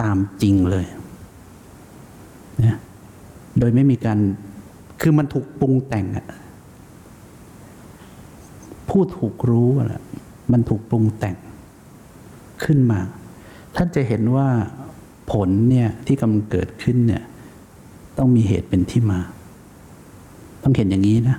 [0.00, 0.86] ตามจริงเลย
[2.64, 2.76] นะ
[3.58, 4.18] โดยไม่มีการ
[5.00, 6.26] คือมันถูกปรุงแต่งอะ
[8.90, 10.02] ผู้ถูกรู้อะ
[10.52, 11.36] มันถูกปรุงแต่ง
[12.64, 13.00] ขึ้นมา
[13.76, 14.48] ท่านจะเห็นว่า
[15.32, 17.22] ผลเนี่ยที่กำลังเกิดขึ้นเนี่ย
[18.18, 19.18] ต้องมีเหตุเป็นที่มา
[20.62, 21.38] ต้องเห็นอย่างนี้นะ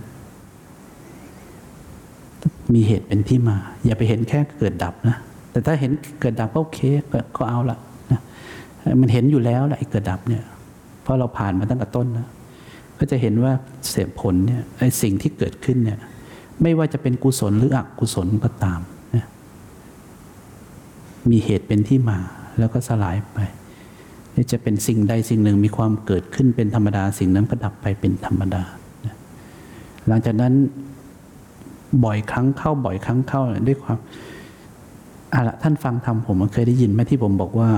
[2.73, 5.17] มีเหตุเป็นที่มา อย่าไปเห็นแค่เกิดดับนะ
[5.51, 6.79] แต่ถ้าเห็นเกิดดับก็โอเค
[7.37, 7.77] ก็เอาละ
[8.11, 8.21] นะ
[9.01, 10.43] มันเห็นอยู่แล้วแหละไอ้เกิดดับเนี่ย
[11.01, 12.27] เพราะเราผ่านมาตั้งแต่ต้นนะ
[12.99, 13.51] ก็จะเห็นว่า
[13.89, 15.99] เสียผลเนี่ยไอ้สิ่งที่เกิดขึ้นเนี่ย
[16.61, 18.79] ไม่ว่าจะเป็นกุศลหรืออกุศลก็ตาม
[19.15, 19.25] นะ
[21.29, 22.19] มีเหตุเป็นที่มา
[22.59, 23.39] แล้วก็สลายไป
[24.51, 28.61] จะเป็นสิ่งใดสิ่งหนึ่งมีความเกิดขึ้นเป็นธรรมดา สิ่งนั้นก็ดับไปเป็นธรรมดา
[30.07, 30.53] หลังจากนั้น
[32.03, 33.97] บ่อยครั้งเข้าบ่อยครั้งเข้าด้วยความ
[35.33, 37.69] อะละท่านฟังธรรมผมเคยได้ยินไหมที่ผมบอกว่า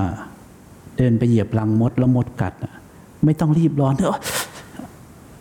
[0.97, 2.53] เดินไปเหยียบรังมดแล้วมดกัด
[3.25, 4.17] ไม่ต้องรีบร้อนเถอะ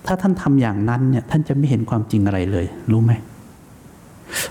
[0.07, 3.13] ถ้าท่านทำอย่างนั้นเนี่ย ท่านจะไม่เห็นความจริงอะไรเลย รู้ไหม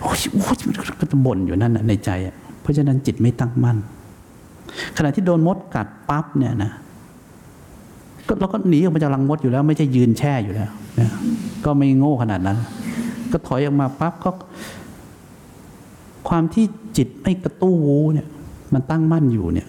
[0.01, 0.56] โอ้ยโอ้ย
[0.99, 3.77] ก็จะบ่นอยู่นั่นในใจอะเพราะฉะนั้นจิตไม่ตั้งมั่น
[4.97, 6.71] ขณะที่โดนมดกัดปั๊บเนี่ยนะ
[8.27, 11.10] ก็เราก็หนีออกมาจากรังมดอยู่แล้ว ไม่ใช่ยืนแช่อยู่แล้วนะ
[11.65, 12.58] ก็ไม่โง่ขนาดนั้น
[13.32, 14.30] ก็ถอยออกมาปั๊บก็
[16.30, 16.65] ความที่
[16.97, 18.27] จิตไม่กระตู้วูเนี่ย
[18.73, 19.67] มันตั้งมั่นอยู่เนี่ย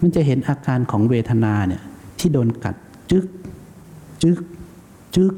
[0.00, 1.82] มันจะเห็นอาการของเวทนาเนี่ย
[2.18, 2.74] ที่โดนกัด
[3.10, 3.26] จึก
[4.22, 4.38] จึก
[5.14, 5.32] จึก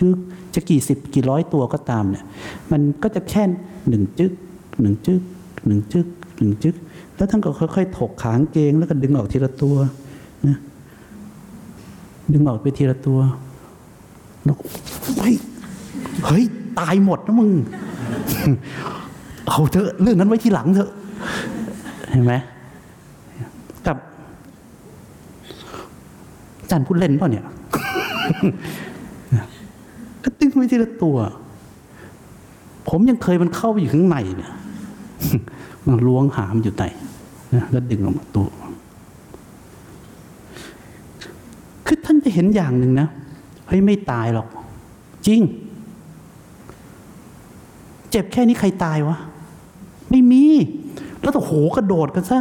[0.00, 0.16] จึก
[0.54, 2.24] จะกี่สิบกี่ร้อยตัวก็ตามเนี่ย
[2.72, 3.42] มันก็จะแค่
[3.88, 4.32] หนึ่งจึก
[4.80, 5.22] หนึ่งจึก
[5.66, 6.06] หนึ่งจึก
[6.38, 6.74] หนึ่งจึก
[7.16, 9.76] แล้วท่านก็ค่อยๆถกขางเกง แล้วก็ดึงออกทีละตัว
[10.48, 10.58] นะ
[12.32, 13.18] ดึงออกไปทีละตัว
[14.44, 14.56] แล้ว
[15.18, 15.34] เฮ้ย
[16.26, 16.44] เฮ้ย
[16.78, 17.50] ตายหมดนะมึง
[19.48, 20.90] เอาเถอะเรื่องนั้นไว้ทีหลังเถอะ
[22.10, 22.34] เห็นไหม
[23.86, 23.96] กับ
[26.60, 27.46] อาจารย์พูดเล่นเปล่าเนี่ย
[30.24, 31.16] ก็ตึงไว้ทีละตัว
[32.88, 34.52] ผมยังเคยมันเข้าไปอยู่ข้างในเนี่ย
[35.86, 36.84] มันล้วงหามนอยู่ไหน
[37.54, 38.46] นะแล้วดึงออกมาตัว
[41.86, 43.08] คือท่านจะเห็นอย่างหนึ่งนะ
[43.66, 44.48] เฮ้ยไม่ตายหรอก
[45.26, 45.40] จริง
[48.10, 49.16] เจ็บแค่นี้ใครตายวะ
[50.10, 50.44] ไม่มี
[51.20, 52.40] แล้วโอ้โหกระโดดกันซะ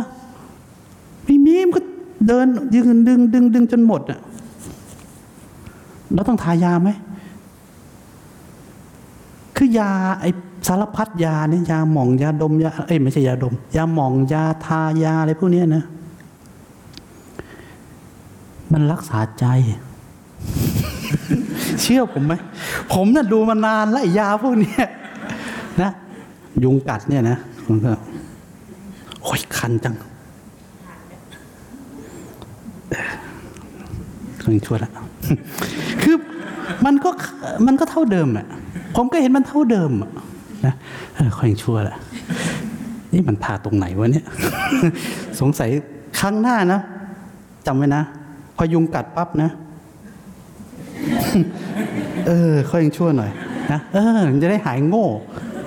[1.26, 1.82] ไม่มีมันก็
[2.28, 4.20] เดินยืนดึงดึงดึงจนหมดอะ
[6.14, 6.90] แล้วต้องทายาไหม
[9.56, 10.26] คือยาไอ
[10.66, 15.84] สารพัดยาเนี่ยยาหม่องยาดมยาเอ้ยไม่ใช่ยาดม ยาหม่องยาทายาอะไรพวกนี้นะ
[18.72, 19.46] มันรักษาใจ
[21.82, 22.34] เชื่อผมไหม
[22.94, 24.76] ผมน่ะดูมานานแล้วยาพวกนี้
[25.82, 25.92] นะ
[26.64, 27.92] ยุงกัดเนี่ยนะผมก็
[29.22, 29.96] โอ้ยคันจัง
[34.40, 34.94] เคยชั่วแล้ว
[36.02, 36.16] คือ
[36.86, 37.10] มันก็
[37.66, 38.46] มันก็เท่าเดิมอะ
[38.96, 40.12] ผมก็เห็นมันเท่าเดิมอะ
[40.68, 40.74] นะ
[41.16, 41.98] เออค่อยชั่วแหละ
[43.14, 44.26] นี่มันทาตรงไหนวะเนี่ย
[45.40, 45.70] สงสัย
[46.20, 46.80] ครั้งหน้านะ
[47.66, 48.04] จำไว้นะ
[48.58, 49.50] พอยุงกัดปั๊บนะ
[52.28, 53.32] เออค่อยยังชั่วหน่อย
[53.72, 55.08] นะเออมันจะได้หายโง่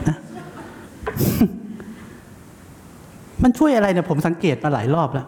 [0.09, 0.17] นะ
[3.43, 5.27] มันช่วยอะไรเนี่ยผมสังเกตมาหลายรอบแล้ว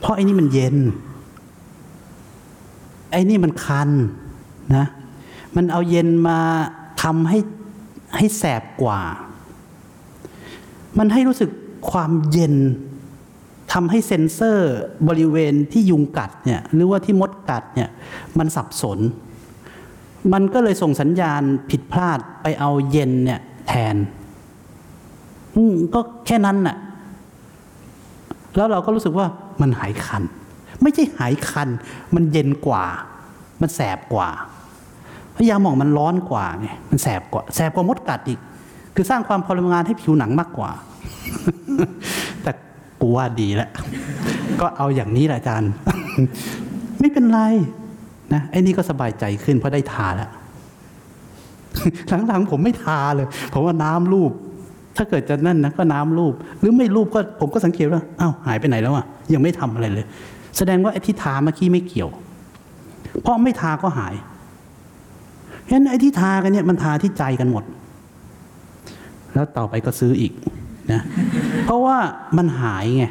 [0.00, 0.76] เพราะไอ้นี่มันเย็น
[3.12, 3.90] ไอ้นี่มันคัน
[4.76, 4.86] นะ
[5.56, 6.38] มันเอาเย็นมา
[7.02, 7.38] ทำให้
[8.16, 9.00] ให้แสบกว่า
[10.98, 11.50] มันให้รู้สึก
[11.90, 12.56] ความเย็น
[13.72, 14.74] ทำให้เซ็นเซอร์
[15.08, 17.88] บริเวณที่ยุงกัดเนี่ยหรือว่าที่มดกัดเนี่ย
[18.38, 18.98] มันสับสน
[20.32, 23.96] มันก็เลยส่งสัญญาณผิดพลาดไปเอาเย็นเนี่ยแทน
[25.54, 25.62] อื
[25.94, 26.76] ก็แค่นั้นน่ะ
[28.56, 29.26] แล้วเราก็รู้สึกว่า
[29.60, 30.22] มันหายคัน
[30.82, 31.68] ไม่ใช่หายคัน
[32.14, 32.84] มันเย็นกว่า
[33.60, 34.28] มันแสบกว่า
[35.50, 38.40] ยาหมองมันร้อนกว่าไงมันแสบกว่าแสบกว่ามดกัดอีก
[38.94, 40.70] คือสร้างความทรมานให้ผิวหนังมากกว่า
[42.42, 42.50] แต่
[43.00, 43.70] กูว่าดีแล้ว
[44.60, 45.70] ก็เอาอย่างนี้แหละอาจารย์
[47.00, 47.40] ไม่เป็นไร
[48.34, 50.30] นะไอ้นี่ก็สบายใจขึ้นเพราะได้ทาแล้ว
[52.28, 54.32] หลังๆผมไม่ทาเลย ผมว่าน้ำรูป
[54.96, 60.06] ถ้าเกิดจะนั่นนะก็น้ำรูป หรือไม่รูปก็ผมก็สังเกตว่าอ้าวหายไปไหนแล้วอะยังไม่ทำอะไรเลย
[60.56, 62.10] แสดงว่าไอ้ที่ทาเมื่อกี้ไม่เกี่ยว
[63.22, 64.14] เพราะไม่ทาก็หาย
[65.64, 67.64] เพราะฉะนั้นไอ้ที่ทากันเนี่ยมันทาที่ใจกันหมด
[69.34, 70.32] แล้วต่อไปก็ซื้ออีก
[70.92, 71.00] นะ
[71.64, 71.96] เพราะว่า
[72.36, 73.04] มันหายไง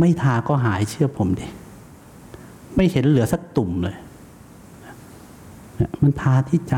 [0.00, 1.46] ไม่ทาก็หายเชื่อผมดิ
[2.76, 3.96] ไม่เห็นเหลือสักตุ่มเลย
[6.02, 6.76] มันทาที่ใจ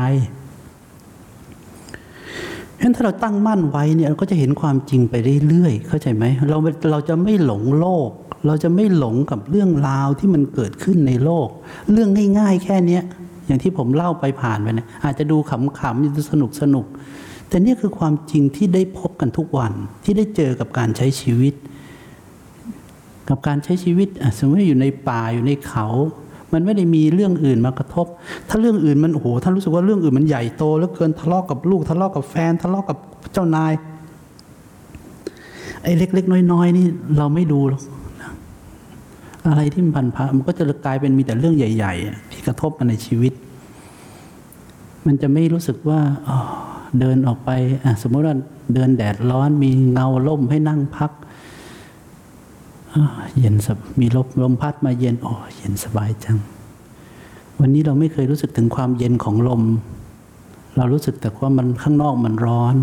[2.75, 5.13] เพราะฉะนั้นถ้าเราตั้งมั่นไว้เนี่ยเราก็จะเห็นความจริงไป
[5.47, 6.57] เรื่อยๆเข้าใจไหมเรา
[6.91, 8.09] เราจะไม่หลงโลก
[8.47, 11.47] เราจะไม่หลงกับเรื่องราวที่มันเกิดขึ้นในโลก
[11.91, 13.03] เรื่องง่าย ๆ แค่เนี้ย
[13.47, 21.53] อย่างที่ผมเล่าไปผ่านไปเนี่ยอาจจะดูขำๆดูสนุกสนุกๆแต่นี่คือความจริงที่ได้พบกันทุกวันที่ได้เจอกับการใช้ชีวิต
[23.29, 24.07] กับการใช้ชีวิต
[24.37, 25.87] สมมติอยู่ในป่าอยู่ในเขา
[26.53, 28.05] มันไม่ได้มีเรื่องอื่นมากระทบ
[28.49, 32.97] ถ้าเรื่องอื่นมันโอ้โหท่านรู้สึกว่าเรื่องอื่นมันใหญ่โตแล้วเกินทะเลาะกับลูกทะเลาะกับแฟนทะเลาะกับ
[33.33, 33.73] เจ้านาย
[35.83, 36.85] ไอ้เล็ก ๆ น้อย ๆ นี่
[37.17, 37.81] เราไม่ดูหรอก
[39.47, 43.33] อะไรที่มันพันพามันก็จะกลายเป็นมีแต่เรื่องใหญ่ ๆ กระทบมาในชีวิต
[45.05, 45.99] มันจะไม่รู้สึกว่า
[46.99, 47.49] เดินออกไป
[48.01, 48.35] สมมติว่า
[48.73, 51.11] เดินแดดร้อนมีเงาล่มให้นั่งพัก
[53.37, 56.37] เย็นสบมีลมลมพัดมาเย็นโอ้เย็นสบายจัง
[57.59, 59.61] วันนี้เราไม่เคยรู้สึกถึงความเย็นของลม
[60.77, 62.75] เรารู้สึกแต่ว่ามันข้างนอกมันร้อน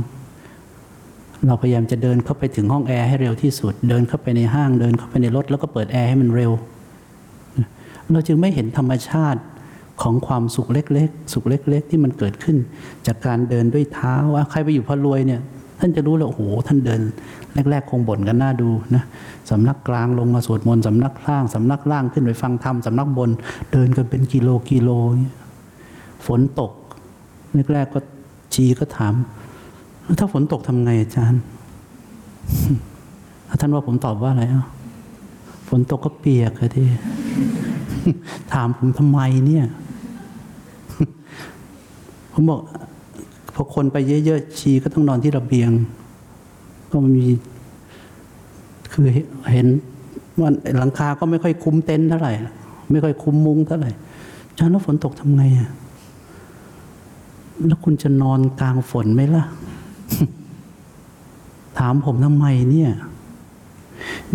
[1.47, 6.53] เราพยายามจะเดินเข้าไปถึงห้องแอร์ให้เร็วที่สุด เดินเข้าไปในห้างเดินเข้าไปในรถแล้วก็เปิดแอร์ให้มันเร็ว
[8.13, 9.41] เราจึงไม่เห็นธรรมชาติ
[10.03, 12.57] ของความสุขเล็ก ๆ สุขเล็ก ๆ ที่มันเกิดขึ้น
[13.07, 15.41] จากการเดินด้วยเท้าว่าใครไปอยู่พะรวยเนี่ย
[15.81, 17.01] ท่านจะรู้เลยโอ้โหท่านเดิน
[17.71, 19.05] แรก ๆ คงบ่นกันน่าดูนะ
[19.51, 23.31] สำนักกลางลงมาสวดมนต์สำนักล่างสำนักล่างขึ้นไปฟังธรรมสำนักบน
[23.73, 24.91] เดินกันเป็นกิโลกิโล
[26.27, 26.73] ฝนตก
[27.73, 28.01] แรกๆก็
[28.55, 29.15] ชีก็ถาม
[30.19, 31.43] ถ้าฝนตกทำไงอาจารย์
[33.61, 34.67] ท่านว่าผมตอบว่าอะไรอะ
[35.69, 36.87] ฝนตกก็เปียกอะที่
[38.53, 39.65] ถามผมทำไมเนี่ย
[42.37, 42.61] ผมบอก
[43.55, 45.71] พอคนไปเยอะๆชีก็ต้องนอนที่ระเบียง
[46.93, 47.27] ก็มี
[48.93, 49.07] คือ
[49.53, 49.67] เห็น
[50.41, 52.33] ว่าหลังคาก็ไม่ค่อยคุ้มเต็นท์เท่าไหร่
[52.91, 53.91] ไม่ค่อยคุ้มมุ้งเท่าไหร่
[54.49, 55.71] อาจารย์แล้วฝนตกทำไงอะ
[57.67, 59.45] แล้วคุณจะนอนกลางฝนไหมล่ะ
[61.79, 62.91] ถามผมทำไมเนี่ย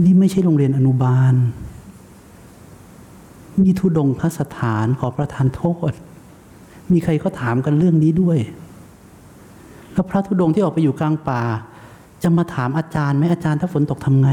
[0.03, 1.33] นี่ไม่ใช่โรงเรียนอนุบาล
[3.61, 5.93] นี่ทุดงคสถานขอประทานโทษ
[6.93, 8.39] มีใครเขาถามกันเรื่องนี้ด้วย
[9.93, 11.41] แล้วพระธุดงค์ที่ออกไปอยู่กลางป่า
[12.23, 14.29] จะมาถามอาจารย์ไหมอาจารย์ถ้าฝนตกทำไง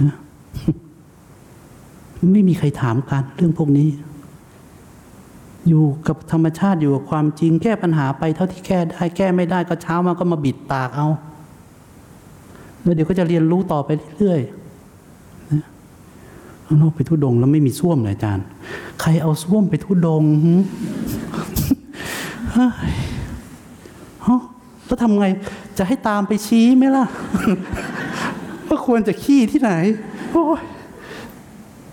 [0.00, 0.16] นะ
[2.32, 3.88] ไม่มีใครถามกันเรื่องพวกนี้
[5.68, 11.08] อยู่กับธรรมชาติอยู่กับความจริงแก้ปัญหาไปเท่าที่แก้ได้แก้ไม่ได้ก็เช้ามาก็มาบิดปากเอา
[12.82, 14.59] แล้วเดี๋ยวก็จะเรียนรู้ต่อไปเรื่อยๆ
[16.70, 18.44] เอานอกไปทุดงแล้วไม่มีส้วมเลยอาจารย์
[19.00, 20.24] ใครเอาส้วมไปทุดง
[22.52, 22.70] เฮ้ย
[24.26, 24.40] ฮะ
[24.86, 25.26] แล้วทำไง
[25.78, 27.04] จะให้ตามไปชี้ไหมล่ะ
[28.68, 29.72] ว่าควรจะขี้ที่ไหน
[30.32, 30.60] โอ้ย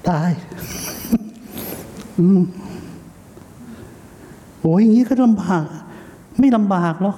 [0.10, 0.32] ตาย
[2.20, 2.42] อืม
[4.62, 5.64] โอ้ยอย่างนี้ก็ลำบาก
[6.40, 7.18] ไม่ลำบากหรอก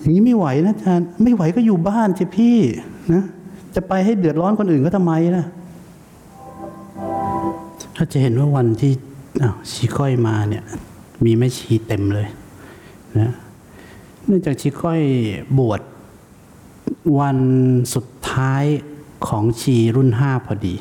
[0.00, 2.56] อย่างนี้ไม่ไหวนะอาจารย์ ไม่ไหวก็อยู่บ้านสิพี่
[3.14, 3.24] นะ
[3.76, 5.44] จะไปให้เดือดร้อนคนอื่นก็ทำไมล่ะ
[7.96, 8.92] ถ้าจะเห็นว่าวันที่
[9.72, 10.64] ชีก้อยมาเนี่ย
[11.24, 12.28] มีแม่ชีเต็มเลย
[13.20, 13.32] นะ
[14.24, 15.02] เนื่องจากชีก้อย
[15.58, 15.80] บวช
[17.18, 17.38] วัน
[17.94, 18.64] สุดท้าย
[19.28, 20.74] ของชีรุ่นห้าพอดี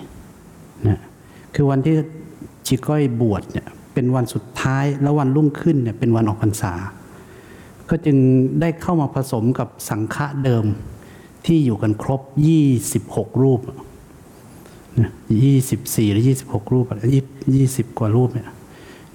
[0.87, 0.99] นะ
[1.55, 1.95] คือวันที่
[2.67, 6.73] ชีก้อยบวชเนี่ยเป็นวันสุดท้ายแล้ววันรุ่งขึ้นเนี่ยเป็นวันออกพรรษา
[7.89, 8.17] ก็จึง
[8.61, 10.65] ได้เข้ามาผสมกับสังฆะเดิม
[11.45, 12.21] ที่อยู่กันครบ
[12.81, 13.59] 26 รูป
[15.43, 17.23] ยี่สิบสี่หรือยี่สิบหกรูปอะไรยี่
[17.55, 18.49] ยี่สิบกว่ารูปเนี่ย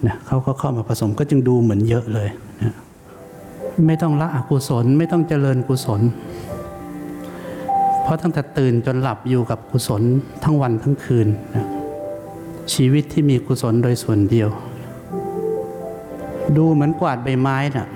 [0.06, 2.28] นะเขาก็เข้ามาผสมก็จึงดูเหมือนเยอะเลย
[2.62, 2.74] นะ
[3.86, 6.00] ไม่ต้องละอกุศล ไม่ต้องเจริญกุศล
[8.02, 10.02] เพราะตั้งแต่ตื่นจนหลับอยู่กับกุศล
[10.44, 11.66] ทั้งวันทั้งคืนนะ
[12.74, 14.48] ชีวิตที่มีกุศลโดยส่วนเดียว
[16.56, 17.88] ดูเหมือนกวาดใบไม้น่ะ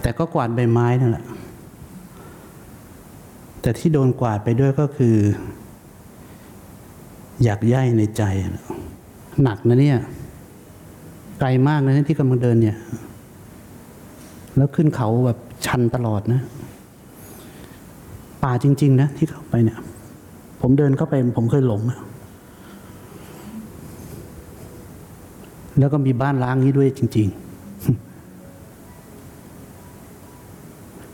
[0.00, 1.24] แต่ก็กวาดใบไม้นั่นแหละ
[3.62, 5.16] แต่ที่โดนกวาดไปด้วยก็คือ
[7.44, 8.22] อยากย่ายในใจ
[9.42, 9.98] หนักนะเนี่ย
[11.38, 12.76] ไกลมากนะที่กำลังเดินเนี่ย
[14.56, 16.40] แล้วขึ้นเขาแบบชันตลอดนะ
[18.42, 19.78] ป่าจริง ๆ นะ ที่เข้าไปเนี่ย
[20.60, 21.98] ผมเดินเข้าไป ผมเคยหลงอะ
[25.78, 27.38] แล้วก็มีบ้านล้างนี้ด้วยจริง ๆ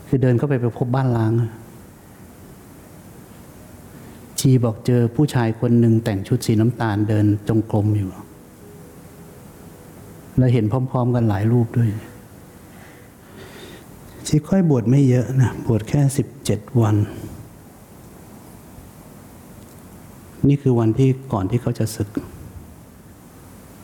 [0.07, 1.51] คือเดินเข้าไปไปพบบ้านล้างอะ
[4.39, 8.11] ชีบอกเจอผู้ชายคนหนึ่งแต่งชุดสีน้ำตาลเดินจงกรมอยู่
[10.37, 11.89] แล้วเห็นพร้อม ๆ กันหลายรูปด้วย
[14.27, 16.95] ชีค่อยบวชไม่เยอะนะ บวชแค่สิบเจ็ดวัน
[20.47, 22.09] นี่คือวันที่ก่อนที่เขาจะศึก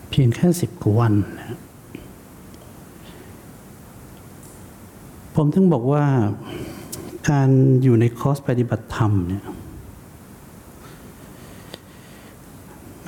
[0.09, 1.57] เพียงแค่สิบกว่าวันนะ
[5.35, 6.03] ผมถึงบอกว่า
[7.29, 7.49] การ
[7.83, 9.43] อยู่ในคอร์สปฏิบัติธรรมเนี่ย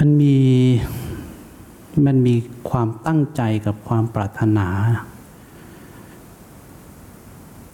[0.07, 0.39] มันมี
[2.05, 2.35] มันมี
[2.69, 4.67] ความตั้งใจกับความปรารถนา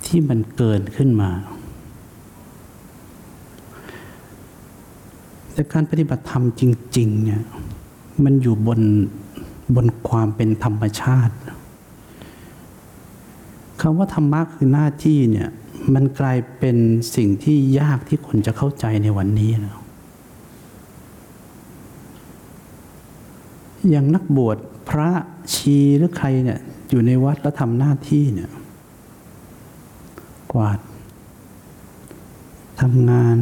[0.06, 1.32] ที่มันเกินขึ้นมา
[5.54, 6.64] แต่การปฏิบัติธรรมจ
[6.98, 7.44] ริง ๆ เนี่ย
[8.24, 8.82] มันอยู่บน
[9.76, 11.36] บนความเป็นธรรมชาติ
[13.82, 15.50] คำว่าธรรมะคือหน้าที่เนี่ย
[15.94, 16.78] มันกลายเป็น
[17.16, 19.81] สิ่งที่ยากที่คนจะเข้าใจในวันนี้แล้ว
[23.90, 24.58] อย่างนักบวช
[24.90, 25.10] พระ
[25.54, 26.60] ชีหรือใครเนี่ย
[26.90, 28.50] อยู่ในวัดแล้วทำหน้าที่เนี่ย
[30.54, 30.80] กวาด
[32.82, 33.38] ทำงาน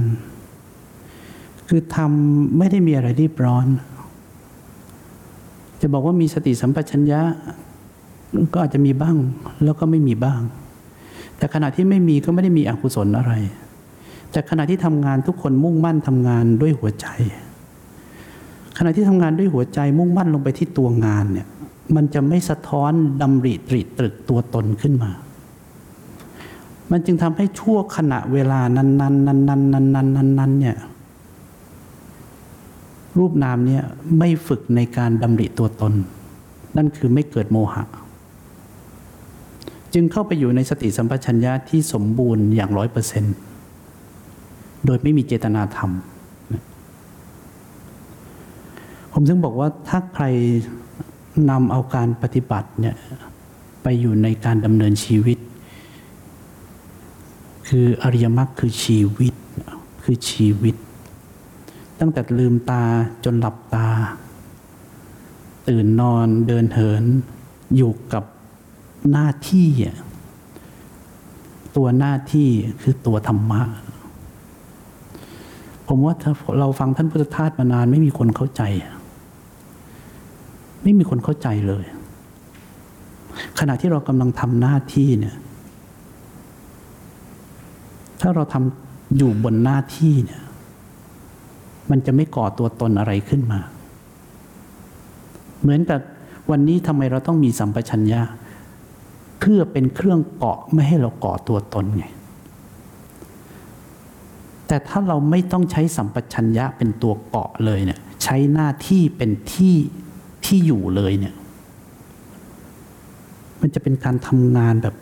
[1.68, 3.68] คือทำไม่ได้มีอะไรรีบร้อน
[5.82, 7.22] จะบอกว่ามีสติสัมปชัญญะ
[8.54, 9.18] ก็อาจจะมีบ้าง
[9.64, 10.42] แล้วก็ไม่มีบ้าง
[11.38, 13.34] แต่ขณะที่ไม่มีก็ไม่ได้มีอกุศลอะไร
[14.32, 17.08] แต่ขณะที่ทำงานทุกคนมุ่งมั่นทำงานด้วยหัวใจ
[18.82, 21.48] ขณะที่ทำงานด้วยหัวใจมุ่งมั่นลงไปที่ตัวงานเนี่ย
[21.96, 25.12] มันจะไม่สะท้อนดำริตริตรึกตัวตนขึ้นมา
[26.92, 30.78] มันจึงทำให้ชั่วขณะเวลานั้นๆนั้นๆนั้นๆนั้นๆเนี่ย
[33.18, 33.84] รูปนามเนี่ย
[34.20, 35.94] ไม่ฝึกในการดำริตัวตน
[36.78, 37.84] นั่นคือไม่เกิดโมหะ
[39.94, 43.36] จึงเข้าไปอยู่ในสติสัมปชัญญะที่สมบูรณ์อย่างร้อยเปอร์เซนต์
[44.86, 45.92] โดยไม่มีเจตนาธรรม
[49.22, 50.26] ผมถึงบอกว่าถ้าใคร
[51.50, 52.96] นำเอาการปฏิบัติเนี่ย
[53.84, 55.38] ไปอยู่ในการดำเนินชีวิต
[57.68, 59.34] คืออริยมรรคคือชีวิต
[60.04, 60.76] คือชีวิต
[62.00, 62.84] ตั้งแต่ลืมตา
[63.24, 63.90] จนหลับตา
[65.70, 67.04] ตื่นนอนเดินเหิน
[67.76, 68.24] อยู่กับ
[69.12, 69.70] หน้าที่
[71.76, 72.50] ตัวหน้าที่
[72.82, 73.62] คือตัวธรรมะ
[75.88, 78.64] ผมว่าถ้าเราฟังท่านพุทธทาสมานานไม่มีคนเข้าใจ
[80.84, 81.86] ไม่มีคนเข้าใจเลย
[83.60, 85.36] ขณะที่เรากำลังทำหน้าที่เนี่ย
[88.22, 90.42] ถ้าเราทำอยู่บนหน้าที่เนี่ย
[91.90, 93.60] มันจะไม่ก่อตัวตนอะไรขึ้นมา
[95.62, 96.00] เหมือนกับ
[96.52, 98.22] วันนี้ทำไมเราต้องมีสัมปชัญญะ
[99.40, 102.06] เพื่อเป็นเครื่องเกาะไม่ให้เราก่อตัวตนไง
[104.68, 109.76] แต่ถ้าเราไม่ต้องใช้สัมปชัญญะเป็นตัวเกาะเลยเนี่ย ใช้หน้าที่เป็นที่
[110.50, 111.36] ที่อยู่เลยเนี่ย
[113.62, 114.96] มันจะเป็นการทำงานแบบ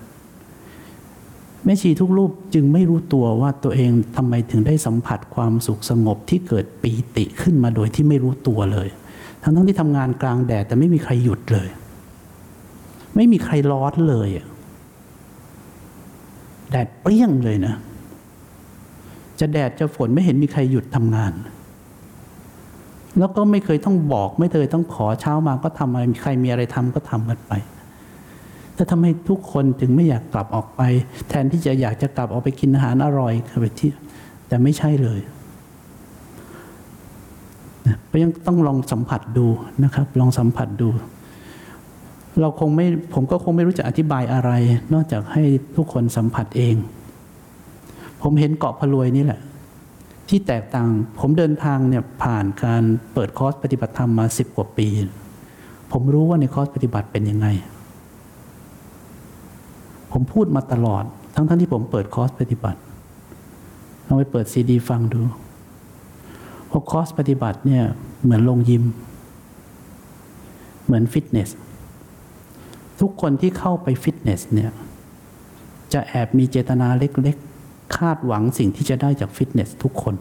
[1.66, 8.88] แม่ชีทุกรูปจึงไม่รู้ตัวว่าตัวเองทำไมถึงได้สัมผัสความสุขสงบที่เกิดปีติขึ้นมาโดยที่ไม่รู้ตัวเลย
[9.44, 11.70] ทั้งทั้งที่ทำงานกลางแดดแต่ไม่มีใครหยุดเลย
[13.16, 14.30] ไม่มีใครร้อนเลย
[16.72, 17.76] แดดเปรี้ยงเลยนะ
[19.40, 21.34] จะแดดจะฝนไม่เห็นมีใครหยุดทำงาน
[23.20, 27.54] แล้วก็ไม่เคยต้องบอก ไม่เคยต้องขอเช้ามาก็ทำอะไรใครมีอะไรทำก็ทำกันไป
[28.76, 30.82] แต่ทำไมทุกคนถึงไม่อยากกลับออกไป
[31.30, 33.98] แทนที่จะอยากจะกลับออกไปกินอาหารอร่อยไปเที่ยว
[34.48, 35.20] แต่ไม่ใช่เลย
[38.12, 39.48] ก็ยังต้องลองสัมผัสดู
[39.84, 40.90] นะครับ ลองสัมผัสดู
[42.42, 44.52] เราคงไม่ผมก็คงไม่รู้จะอธิบายอะไร
[44.94, 45.44] นอกจากให้
[45.76, 46.76] ทุกคนสัมผัสเอง
[48.22, 49.40] ผมเห็นเกาะพะรวยนี่แหละ
[50.30, 54.88] ที่แตกต่าง ผมเดินทางเนี่ยผ่านการเปิดคอร์สปฏิบัติธรรมมาสิบกว่าปี
[55.92, 57.48] ผมรู้ว่าในคอร์สปฏิบัติเป็นยังไง
[60.12, 61.04] ผมพูดมาตลอด
[61.36, 62.80] ทั้งๆที่ผมเปิดคอร์สปฏิบัติ
[64.08, 65.22] ลองไปเปิดซีดีฟังดู
[66.70, 67.84] พอคอร์สปฏิบัติเนี่ย
[68.24, 68.84] เหมือนลงยิม
[70.86, 71.50] เหมือนฟิตเนส
[73.00, 74.72] ทุกคนที่เข้าไปฟิตเนสเนี่ย
[75.94, 77.38] จะแอบมีเจตนาเล็ก
[77.96, 80.16] คาดหวังสิ่งที่จะได้จากฟิตเนสทุกคน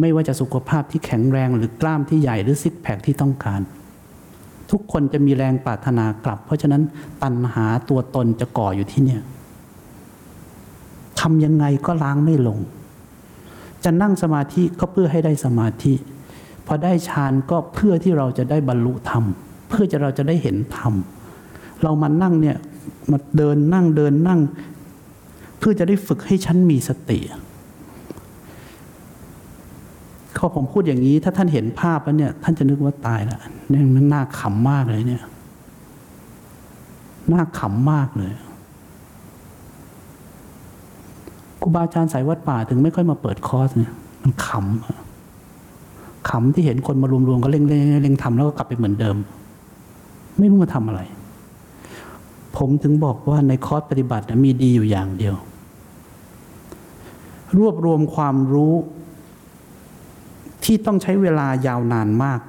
[0.00, 3.60] ไม่ว่าจะสุขภาพที่แข็งแรงหรือกล้ามที่ใหญ่หรือซิกแพคที่ต้องการ
[4.70, 6.82] ทุกคนจะมีแรงปรารถนากลับ เพราะฉะนั้น
[7.22, 9.22] ตัณหาตัวตนจะก่ออยู่ที่เนี่ย
[11.20, 12.58] ทำยังไงก็ล้างไม่ลง
[13.84, 15.94] จะนั่งสมาธิก็เพื่อให้ได้สมาธิ
[16.66, 19.24] พอได้ฌานก็เพื่อที่เราจะได้บรรลุธรรม
[19.68, 20.94] เพื่อจะเราจะได้เห็นธรรม
[21.82, 22.56] เรามานั่งเนี่ย
[23.10, 24.40] มาเดินนั่งเดินนั่ง
[25.58, 27.20] เพื่อจะได้ฝึกให้ฉันมีสติ
[30.38, 33.38] พอผมพูดอย่างนี้ ถ้าท่านเห็นภาพแล้วเนี่ย ท่านจะนึกว่าตายละ
[33.70, 35.22] เนี่ยมันน่าขำมากเลยเนี่ย
[37.32, 38.32] น่าขำมากเลย
[41.60, 43.92] ครูบาอาจารย์สายวัดป่าถึงไม่ค่อยมาเปิดคอร์สเนี่ย
[44.22, 49.16] มันขำขำที่เห็นคนมารวมๆก็เร่งๆเร่งทำแล้วก็กลับไปเหมือนเดิม
[50.38, 51.00] ไม่รู้มาทำอะไร
[52.56, 55.34] ผมถึงบอกว่าในคอร์สปฏิบัตินะมีดีอยู่อย่างเดียว
[57.58, 58.74] รวบรวมความรู้
[60.64, 62.40] ที่ต้องใช้เวลายาวนานมาก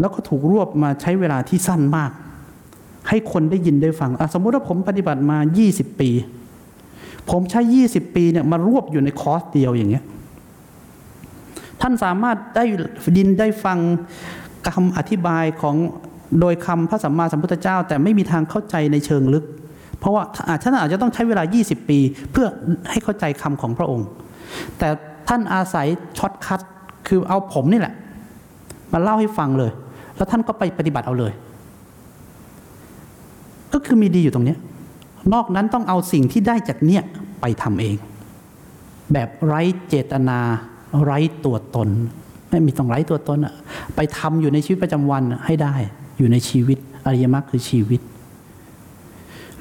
[0.00, 2.10] แล้วก็ถูกรวบมาใช้เวลาที่สั้นมาก
[3.08, 5.38] ให้คนได้ยินได้ฟังอะสมมุติว่าผมปฏิบัติมา
[5.68, 6.10] 20 ปี
[7.30, 10.04] ผมใช้ 20 ปีเนี่ยมารวบอยู่ในคอร์สเดียวอย่างเงี้ย
[11.80, 12.64] ท่านสามารถได้
[13.16, 13.78] ดินได้ฟัง
[14.68, 15.76] คำอธิบายของ
[16.40, 19.44] โดยคำพระสัมมาสัมพุทธเจ้า แต่ไม่มีทางเข้าใจในเชิงลึก
[19.98, 20.22] เพราะว่า
[20.62, 21.98] ท่านอาจจะต้องใช้เวลา 20 ปี
[22.32, 22.46] เพื่อ
[22.90, 24.06] ให้เข้าใจคำของพระองค์
[24.78, 24.88] แต่
[25.28, 25.86] ท่านอาศัย
[26.18, 26.60] shortcut
[27.08, 27.94] คือเอาผมนี่แหละ
[28.92, 29.70] มาเล่าให้ฟังเลย
[30.16, 31.32] แล้วท่านก็ไปปฏิบัติเอาเลย
[33.72, 34.56] ก็คือมีดีอยู่ตรงนี้
[35.34, 37.02] นอกนั้นต้องเอาสิ่งที่ได้จากเนี้ย
[37.40, 37.96] ไปทำเอง
[39.12, 40.38] แบบไร้เจตนา
[41.04, 41.88] ไร้ตัวตน
[42.50, 43.54] ไม่มีต้องไร้ตัวตนอะ
[43.96, 45.74] ไปทำอยู่ในชีวิตประจำวันให้ได้
[46.16, 48.00] อยู่ในชีวิต อริยมรรคคือชีวิต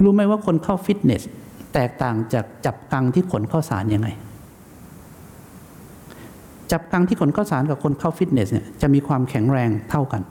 [0.04, 1.24] รู้ไหมว่าคนเข้าฟิตเนส
[1.74, 4.10] แตกต่างจากจับกังที่ขนข้าวสารยังไง
[6.72, 10.22] จับกังที่ขนข้าวสารกับคนเข้าฟิตเนสเนี่ยจะมีความแข็งแรงเท่ากัน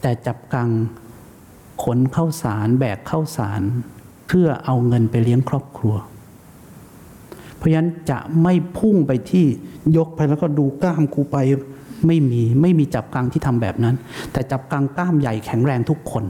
[0.00, 0.68] แต่จับกัง
[1.84, 3.62] ขนข้าวสารแบกข้าวสาร
[4.26, 5.94] เพื่อเอาเงินไปเลี้ยงครอบครัว
[7.56, 9.46] เพราะฉะนั้นจะไม่พุ่งไปที่
[9.96, 11.36] ยกไปแล้วก็ดูกล้ามกูไป
[12.06, 13.94] ไม่มีไม่มีจับกังที่ทำแบบนั้น
[14.32, 16.24] แต่จับกังกล้ามใหญ่แข็งแรงทุกคน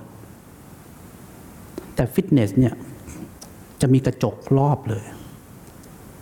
[1.95, 2.75] แต่ฟิตเนสเนี่ย
[3.81, 5.05] จะมีกระจกรอบเลย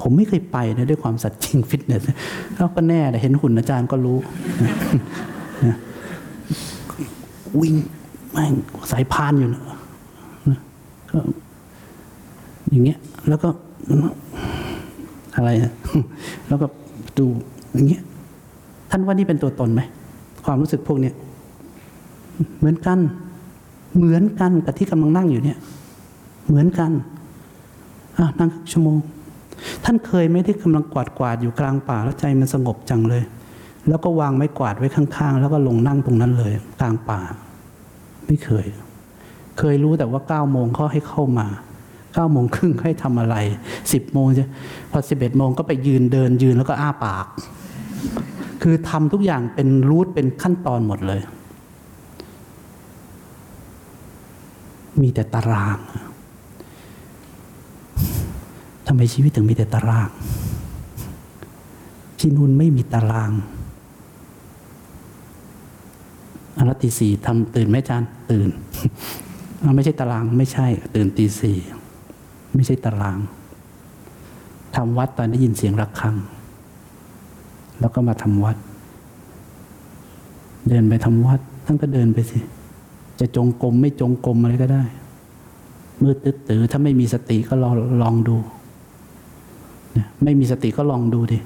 [0.01, 2.03] ผมไม่เคยไปนะด้วยความสัตย์จริงฟิตเนส
[2.55, 4.19] แล้วก็แน่แต่เห็นหุ่นอาจารย์ก็รู้
[7.61, 7.75] วิ่ง
[8.33, 8.53] แม่ง
[8.93, 9.63] สายพานอยู่นะ
[10.51, 10.59] นะ
[11.11, 11.19] ก็
[12.71, 12.99] อย่างเงี้ย
[13.29, 13.49] แล้วก็
[15.37, 15.73] อะไรอะ
[16.49, 16.67] แล้วก็
[17.19, 17.27] ดู
[17.73, 18.03] อย่างเงี้ย
[18.97, 19.83] ท่านว่านี่เป็นตัวตนไหม
[20.45, 21.15] ความรู้สึกพวกเนี้ย
[22.59, 22.99] เหมือนกัน
[23.97, 25.59] เหมือนกันกับที่กำลังนั่งอยู่เนี่ย
[26.47, 26.91] เหมือนกัน
[28.19, 28.97] อะนั่งครึ่งชั่วโมง
[29.85, 33.23] ท่านเคยไหมที่กำลังกวาดกวาดอยู่กลางป่าแล้วใจมันสงบจังเลย
[33.89, 37.21] แล้วก็วางไม้กวาดไว้ข้าง ๆ แล้วก็ลงนั่งตรงนั้นเลย กลางป่า
[38.27, 38.67] ไม่เคย
[39.59, 41.47] เคยรู้แต่ว่าเก้าโมงเขาให้เข้ามา
[42.15, 43.37] เก้าโมงครึ่งให้ทำอะไร
[43.93, 44.45] สิบโมงจะ
[44.91, 47.27] พอสิบเอ็ดโมงก็ไปยืนเดินยืนแล้วก็อ้าปาก
[48.67, 51.21] คือทำทุกอย่างเป็นรูทเป็นขั้นตอนหมดเลย
[55.01, 55.79] มีแต่ตาราง
[58.87, 60.09] ทำไมชีวิตถึงมีแต่ตาราง
[62.19, 63.33] ที่นู่นไม่มีตาราง
[66.57, 68.51] อันละตีสี่ทำตื่นไหมจารย์ตื่น
[69.63, 71.59] อ่าไม่ใช่ตารางไม่ใช่ ตื่นตีสี่
[72.55, 73.19] ไม่ใช่ตาราง
[74.77, 76.17] ทำวัดตอนได้ยินเสียงระฆัง
[77.81, 78.57] แล้วก็มาทำวัด
[80.69, 82.39] เดินไปทำวัด ท่านก็เดินไปสิ
[83.21, 84.83] จะจงกรมไม่จงกรมอะไรก็ได้
[86.03, 88.37] มืดตึ๊ดตือถ้าไม่มีสติก็ลองลองดู
[90.25, 91.39] ไม่มีสติก็ลองดูดิ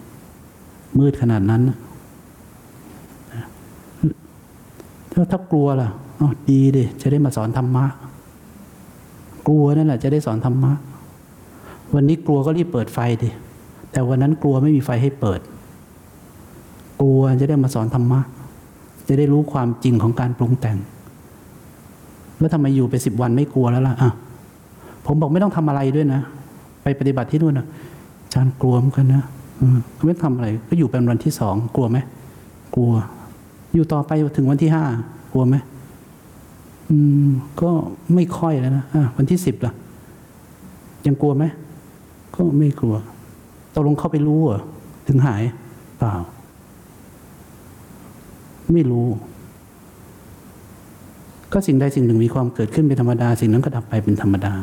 [0.99, 1.63] มืดขนาดนั้น
[5.13, 5.89] ถ้าถ้ากลัวล่ะ
[6.21, 7.85] อ๋อดีดิ จะได้มาสอนธรรมะ
[9.49, 10.73] กลัวนั่นแหละจะได้สอนธรรมะ
[11.95, 13.31] วันนี้กลัวก็รีบเปิดไฟดิ
[13.93, 15.41] แต่วันนั้นกลัวไม่มีไฟให้เปิด
[17.01, 18.21] กลัวจะได้มาสอนธรรมะ
[19.09, 20.77] จะได้รู้ความจริงของการปรุงแต่ง
[22.39, 24.11] แล้วทำไมอยู่ไปสิบวันไม่กลัวแล้วล่ะอะ
[25.07, 26.21] ผมบอกไม่ต้องทำอะไรด้วยนะ
[26.83, 27.67] ไปปฏิบัติที่นู่นนะ
[28.25, 29.23] อาจารย์กลัวเหมือนกันนะ
[29.61, 31.99] อืมไม่ทำอะไร ก็อยู่เป็นวันที่สองกลัวไหม
[32.77, 32.93] กลัว
[33.75, 34.85] อยู่ต่อไปถึงวันที่ห้า
[35.33, 35.57] กลัวไหม
[36.91, 36.97] อื
[37.27, 37.29] ม
[37.63, 37.71] ก็
[38.15, 39.73] ไม่ค่อยแล้วนะอะวันที่สิบล่ะ
[41.07, 41.45] ยังกลัวไหม
[42.37, 42.95] ก็ไม่กลัว
[43.75, 44.61] ตกลงเข้าไปรู้เหรอ
[45.09, 45.43] ถึงหาย
[45.99, 46.13] เปล่า
[48.73, 49.09] ไม่รู้
[51.53, 54.55] ก็สิ่งใดสิ่งหนึ่งมีความเกิดขึ้นเป็นธรรมดา สิ่งนั้นก็ดับไปเป็นธรรมดา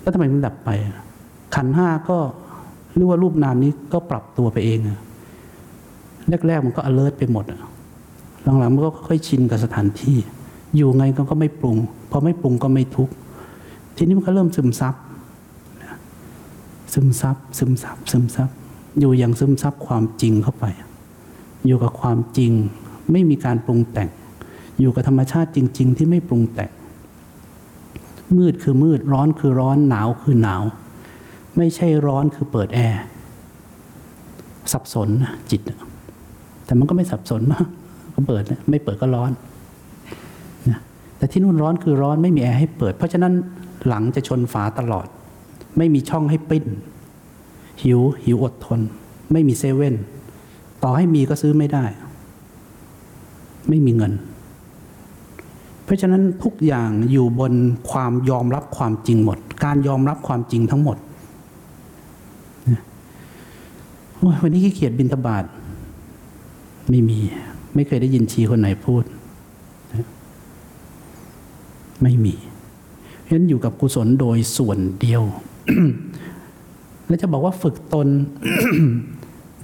[0.00, 0.70] แล้วทำไมมันดับไป
[1.54, 2.18] ขันธ์ห้าก็
[2.94, 4.78] หรือว่ารูปนามนี้ก็ปรับตัวไปเอง
[6.46, 7.44] แรกๆมันก็ alert ไปหมด
[8.42, 10.16] หลังๆมันก็ค่อยชินกับสถานที่
[10.76, 11.76] อยู่ไงก็ก็ไม่ปรุง
[12.10, 13.14] พอไม่ปรุงก็ไม่ทุกข์
[13.96, 14.94] ทีนี้มันก็เริ่มซึมซับ
[16.92, 18.48] ซึมซับซึมซับซึมซับ
[18.98, 20.64] อยู่อย่างซึมซับความจริงเข้าไป
[21.66, 22.52] อยู่กับความจริง
[23.12, 24.08] ไม่มีการปรุงแต่ง
[24.80, 26.70] อยู่กับธรรมชาติจริง ๆ ที่ไม่ปรุงแต่ง
[28.36, 30.62] มืดคือมืดร้อนคือร้อนหนาวคือหนาว
[31.56, 33.02] ไม่ใช่ร้อนคือเปิดแอร์
[34.72, 35.08] สับสน
[35.50, 35.60] จิต
[36.64, 37.66] แต่มันก็ไม่สับสนมาก
[38.14, 39.30] ก็เปิดไม่เปิดก็ร้อน
[40.68, 40.78] นะ
[41.16, 43.32] แต่ที่นู่นร้อนคือร้อนไม่มีแอร์ให้เปิด เพราะฉะนั้น
[43.88, 45.06] หลังจะชนฝาตลอด
[45.78, 46.66] ไม่มีช่องให้ปิ้น
[47.82, 48.80] หิวหิวอดทน
[49.32, 49.94] ไม่มีเซเว่น
[50.82, 51.84] ต่อให้มีก็ซื้อไม่ได้
[53.68, 54.12] ไม่มีเงิน
[55.84, 57.52] เพราะฉะนั้นทุกอย่างอยู่บน
[57.90, 60.96] ความยอมรับความจริงหมด การยอมรับความจริงทั้งหมด
[64.42, 65.44] วันนี้ขี้เกียจบินตบาท
[66.90, 67.18] ไม่มี
[67.74, 69.04] ไม่เคยได้ยินชีคนไหนพูด
[72.02, 72.34] ไม่มี
[73.20, 75.22] เพราะฉะนั้นอยู่กับกุศลโดยส่วนเดียว
[77.06, 78.08] แล้วจะบอกว่าฝึกตน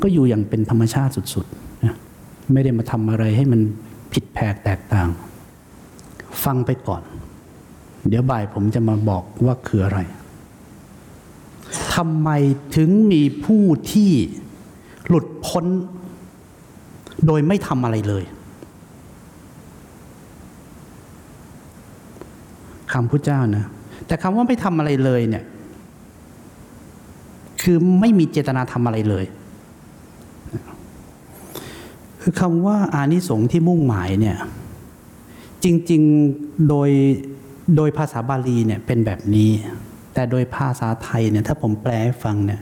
[0.02, 1.94] ก็อยู่อย่างเป็นธรรมชาติสุดๆนะ
[2.52, 3.60] ไม่ได้มาทำอะไรให้มัน
[4.12, 5.08] ผิดแผกแตกต่าง
[6.44, 7.02] ฟังไปก่อน
[8.08, 10.00] เดี๋ยวบ่ายผมจะมาบอกว่าคืออะไร
[11.94, 12.30] ทำไม
[12.76, 14.10] ถึงมีผู้ที่
[15.08, 15.66] หลุดพ้น
[17.26, 18.24] โดยไม่ทำอะไรเลย
[22.92, 23.64] คำพุทธเจ้านะ
[24.06, 25.44] แต่คำว่าไม่ทำอะไรเลยเนี่ย
[27.62, 29.24] คือไม่มีเจตนาทำอะไรเลย
[32.28, 34.36] คือคำว่าอานิสงส์ที่มุ่งหมายเนี่ย
[35.64, 36.90] จริงๆโดย
[37.76, 39.50] โดยภาษาบาลีเนี่ยเป็นแบบนี้
[40.14, 42.60] แต่โดยภาษาไทยเนี่ยถ้าผมแปลให้ฟังเนี่ย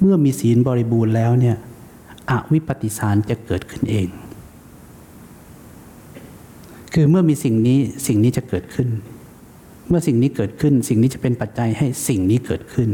[0.00, 1.56] เมื่อมีศีลบริบูรณ์แล้วเนี่ย
[2.30, 4.08] อวิปปิสารจะเกิดขึ้นเอง
[6.94, 8.88] คือเมื่อมีสิ่งนี้สิ่งนี้จะเกิดขึ้น
[9.88, 12.90] เมื่อสิ่งนี้เกิดขึ้น สิ่งนี้จะเป็นปัจจัยให้สิ่งนี้เกิดขึ้น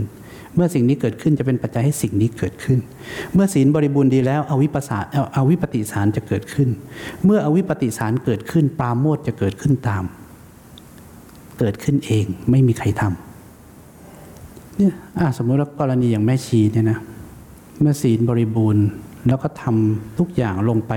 [0.54, 2.78] เมื่อสิ่งนี้เกิดขึ้นจะเป็นปัจจัยให้สิ่งนี้เกิดขึ้น
[3.34, 6.68] เมื่อศีลบริบูรณ์ดีแล้วอวิปัสสาอาอวิปปิสารจะเกิดขึ้น
[7.24, 10.04] เมื่ออวิปปิสารเกิดขึ้น ปราโมทจะเกิดขึ้นตาม
[11.58, 14.92] เกิดขึ้นเองไม่มีใครทำเนี่ย
[15.36, 16.98] สมมติว่ากรณีอย่างแม่ชีเนี่ยนะ
[17.80, 18.86] เมื่อศีลบริบูรณ์
[19.26, 20.92] แล้วก็ทำทุกอย่างลงไป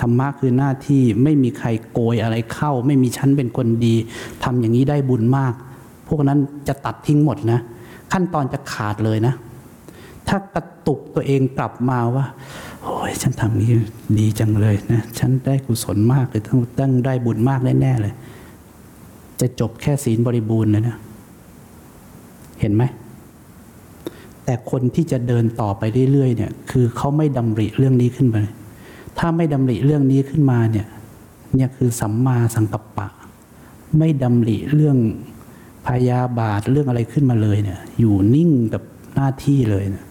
[0.00, 3.94] ธรรมะคือหน้าที่ไม่มีใครโกยอะไรเข้า ไม่มีชั้นเป็นคนดี
[4.44, 5.54] ทำอย่างนี้ได้บุญมาก
[6.08, 7.60] พวกนั้นจะตัดทิ้งหมดนะ
[8.12, 9.34] ขั้นตอนจะขาดเลยนะ
[10.28, 12.24] ถ้ากระตุกตัวเองกลับมาว่า
[12.82, 13.70] โอ้ยฉันทำนี้
[14.18, 18.14] ดีจังเลยนะ ฉันได้กุศลมากเลยต้องต้งได้บุญมากแน่ๆเลย
[19.40, 20.96] จะจบแค่ศีลบริบูรณ์เลยนะ
[22.60, 22.82] เห็นไหม
[24.44, 25.82] แต่คนที่จะเดินต่อไป
[26.12, 28.42] เรื่อยๆเนี่ย คือเขาไม่ดำริเรื่องนี้ขึ้นมา
[29.18, 30.86] ถ้าไม่ดำริเรื่องนี้ขึ้นมาเนี่ย
[31.54, 33.08] เนี่ยคือสัมมาสังกัปปะ
[33.98, 34.96] ไม่ดำริเรื่อง
[35.88, 38.82] พยาบาทเรื่องอะไรขึ้นมาเลยเนี่ย อยู่นิ่งกับ
[39.14, 40.04] หน้าที่เลยเนี่ย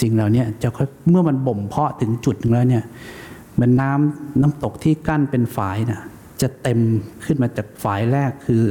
[0.00, 2.84] สิ่งเหล่านี้จะค่อยเมื่อมันบ่มเพาะถึงจุดนึงแล้วเนี่ย
[3.60, 6.02] มันน้ำน้ำตกที่กั้นเป็นฝายน่ะ
[6.42, 6.78] จะเต็ม
[7.24, 8.64] ขึ้นมาจากฝายแรกคือ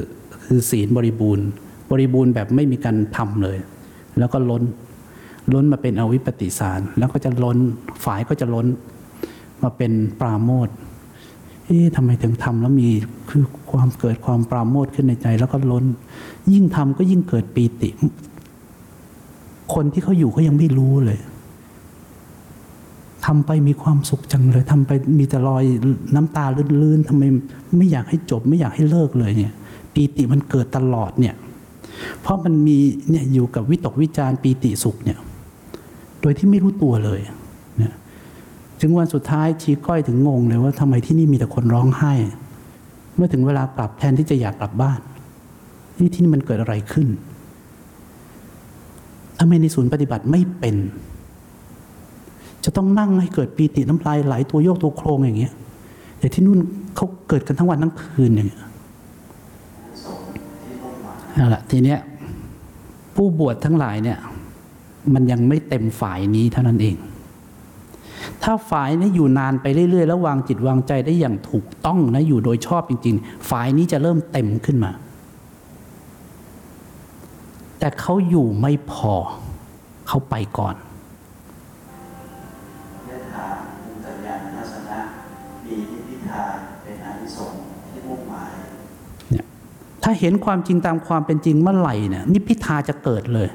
[0.45, 1.47] คือศีลบริบูรณ์
[1.91, 3.57] บริบูรณ์แบบไม่มีการทำเลย
[4.19, 4.63] แล้วก็ล้น
[5.53, 7.57] ล้นมาเป็นอวิปปิสาร แล้วก็จะล้น
[8.05, 8.67] ฝายก็จะล้น
[9.63, 9.91] มาเป็น
[10.21, 10.69] ปราโมท
[11.69, 12.89] เอ๊ะทำไมถึงทำแล้วมี
[13.29, 15.85] คือความเกิดความปราโมทขึ้นในใจ แล้วก็ล้น
[16.53, 17.89] ยิ่งทำก็ยิ่งเกิดปีติ
[19.73, 21.19] คนที่เขาอยู่เขายังไม่รู้เลย
[23.25, 25.63] ทำไปมีความสุขจังเลยทำไปมีแต่รอย
[26.15, 26.45] น้ำตา
[26.81, 27.23] ลื่นๆทำไม
[27.77, 29.53] ไม่อยากให้จบ ไม่อยากให้เลิกเลยเนี่ย
[29.93, 31.35] ปีติมันเกิดตลอดเนี่ย
[32.21, 32.77] เพราะมันมี
[33.09, 35.17] เนี่ยอยู่กับวิตกวิจารปีติสุขเนี่ย
[36.21, 37.19] โดยที่ไม่รู้ตัวเลย
[38.81, 42.13] ถึงวันสุดท้ายชีก้อยถึงงงเลยว่าทำไมที่นี่มีแต่คนร้องไห้
[43.15, 44.99] เมื่อถึงเวลากลับแทนที่จะอยากกลับบ้าน
[45.99, 47.07] นี่ที่นี่มันเกิดอะไรขึ้น
[49.39, 50.75] ทำไมในศูนย์ปฏิบัติไม่เป็น
[52.63, 55.53] จะต้องนั่งให้เกิดปีติน้ำลายไหลตัวโยกตัวโครงอย่างเงี้ย
[56.19, 56.59] แต่ที่นู่น
[56.95, 58.61] เขาเกิดกันทั้งวันทั้งคืนอย่างเงี้ย
[61.37, 61.99] นั่นแหละทีเนี้ย
[63.15, 64.17] ผู้บวชทั้งหลายเนี่ย
[65.13, 66.95] มันยังไม่เต็มฝ่ายนี้เท่านั้นเอง
[68.43, 74.91] ถ้าฝ่ายนี้อยู่นานไปเรื่อยๆ แล้ววางจิตวางใจได้อย่างถูกต้องนะอยู่โดยชอบจริง ๆ ฝ่ายนี้จะเริ่มเต็มขึ้นมา
[77.79, 79.13] แต่เขาอยู่ไม่พอ
[80.07, 80.75] เขาไปก่อน
[89.31, 89.45] เนี่ย
[90.03, 93.49] ถ้าเห็นความจริงตามความเป็นจริงเมื่อไหร่เนี่ยนิพพิทาจะเกิดเลย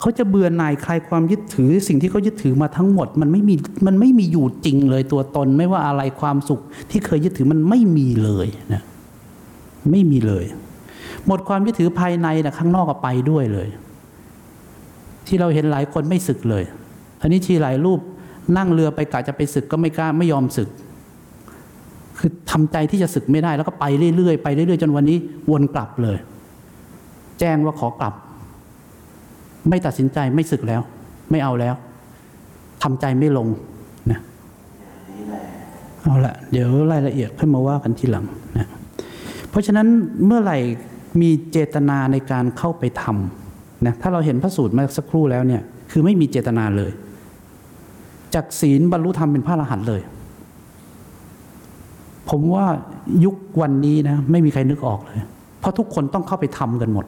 [0.00, 3.54] เขาจะเบื่อหน่ายคลายความยึดถือ สิ่งที่เขายึดถือมาทั้งหมด มันไม่มี
[3.86, 8.82] มันไม่มีอยู่จริงเลยตัวตน ไม่ว่าอะไรความสุขที่เคยยึดถือมันไม่มีเลยนะ
[9.90, 10.44] ไม่มีเลย
[11.26, 13.68] หมดความยึดถือภายในนะข้างนอกก็ไปด้วยเลย
[15.26, 16.64] ที่เราเห็นหลายคนไม่ศึกเลย
[17.20, 18.00] อันนี้ชีหลายรูป
[18.56, 20.68] นั่งเรือไปกะจะไปศึกก็ไม่กล้าไม่ยอมศึก
[22.18, 23.84] คือทำใจที่จะศึกไม่ได้แล้วก็ไป
[24.16, 25.18] เรื่อยๆไปเรื่อยๆ จนวันนี้
[25.50, 26.18] วนกลับเลย
[27.40, 28.14] แจ้งว่าขอกลับ
[29.68, 30.80] ไม่ตัดสินใจไม่ศึกแล้ว
[31.30, 31.74] ไม่เอาแล้ว
[32.82, 33.48] ทำใจไม่ลง
[34.10, 34.20] นะ
[35.16, 35.42] นี้แหละ
[36.02, 38.24] เอาละเดี๋ยวรายละเอียดค่อยมาว่ากันทีหลัง
[38.58, 38.66] นะ
[39.50, 39.86] เพราะฉะนั้น
[40.26, 40.58] เมื่อไหร่
[41.20, 46.90] มีเจตนาในการเข้าไปทำนะถ้าเราเห็นพระสูตรมาสักครู่แล้วเนี่ยคือไม่มีเจตนาเลย
[48.34, 50.00] จากศีลบรรลุธรรมเป็นพระอรหันต์เลย
[52.30, 52.66] ผมว่า
[53.24, 55.18] ยุควันนี้นะไม่มีใครนึกออกเลย
[55.60, 57.06] เพราะทุกคนต้องเข้าไปทำกันหมด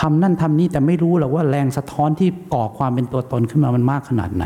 [0.00, 4.44] ทำนั่นทำนี่แต่ไม่รู้หรอกว่าแรงสะท้อนที่ก่อความเป็นตัวตนขึ้นมามันมากขนาดไหน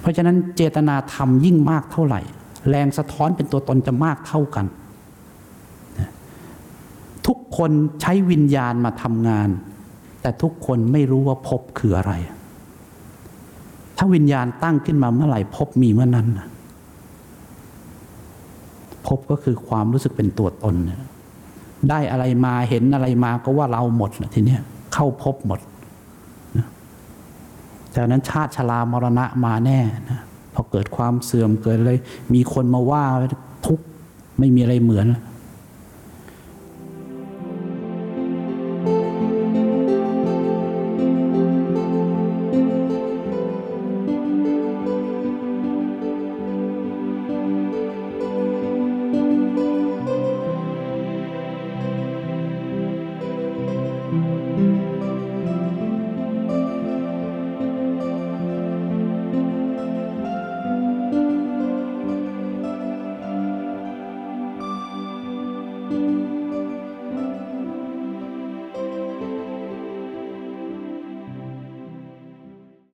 [0.00, 2.20] เพราะฉะนั้นเจตนาทำยิ่งมากเท่าไหร่
[2.70, 4.66] แรงสะท้อนเป็นตัวตนจะมากเท่ากัน
[7.26, 9.48] ทุกคนใช้วิญญาณมาทำงาน
[10.20, 12.12] แต่ทุกคนไม่รู้ว่าภพคืออะไร
[13.96, 16.48] ถ้าวิญญาณตั้งขึ้นมาเมื่อไหร่ภพมีเมื่อนั้นนะ
[19.06, 21.00] ภพก็คือความรู้สึกเป็นตัวตนเนี่ย
[21.90, 24.60] ได้อะไรมาเห็นอะไรมาก็ว่าเราหมดนะทีเนี้ย
[24.94, 25.60] เข้าพบหมด
[27.94, 29.78] จากนั้นชาติชรามรณะมาแน่
[30.10, 30.20] นะ
[30.54, 31.92] พอเกิดความเสื่อมเกิดอะไร
[32.34, 33.02] มีคนมาว่า
[33.66, 33.80] ทุก
[34.38, 35.22] ไม่มีอะไรเหมือนแล้ว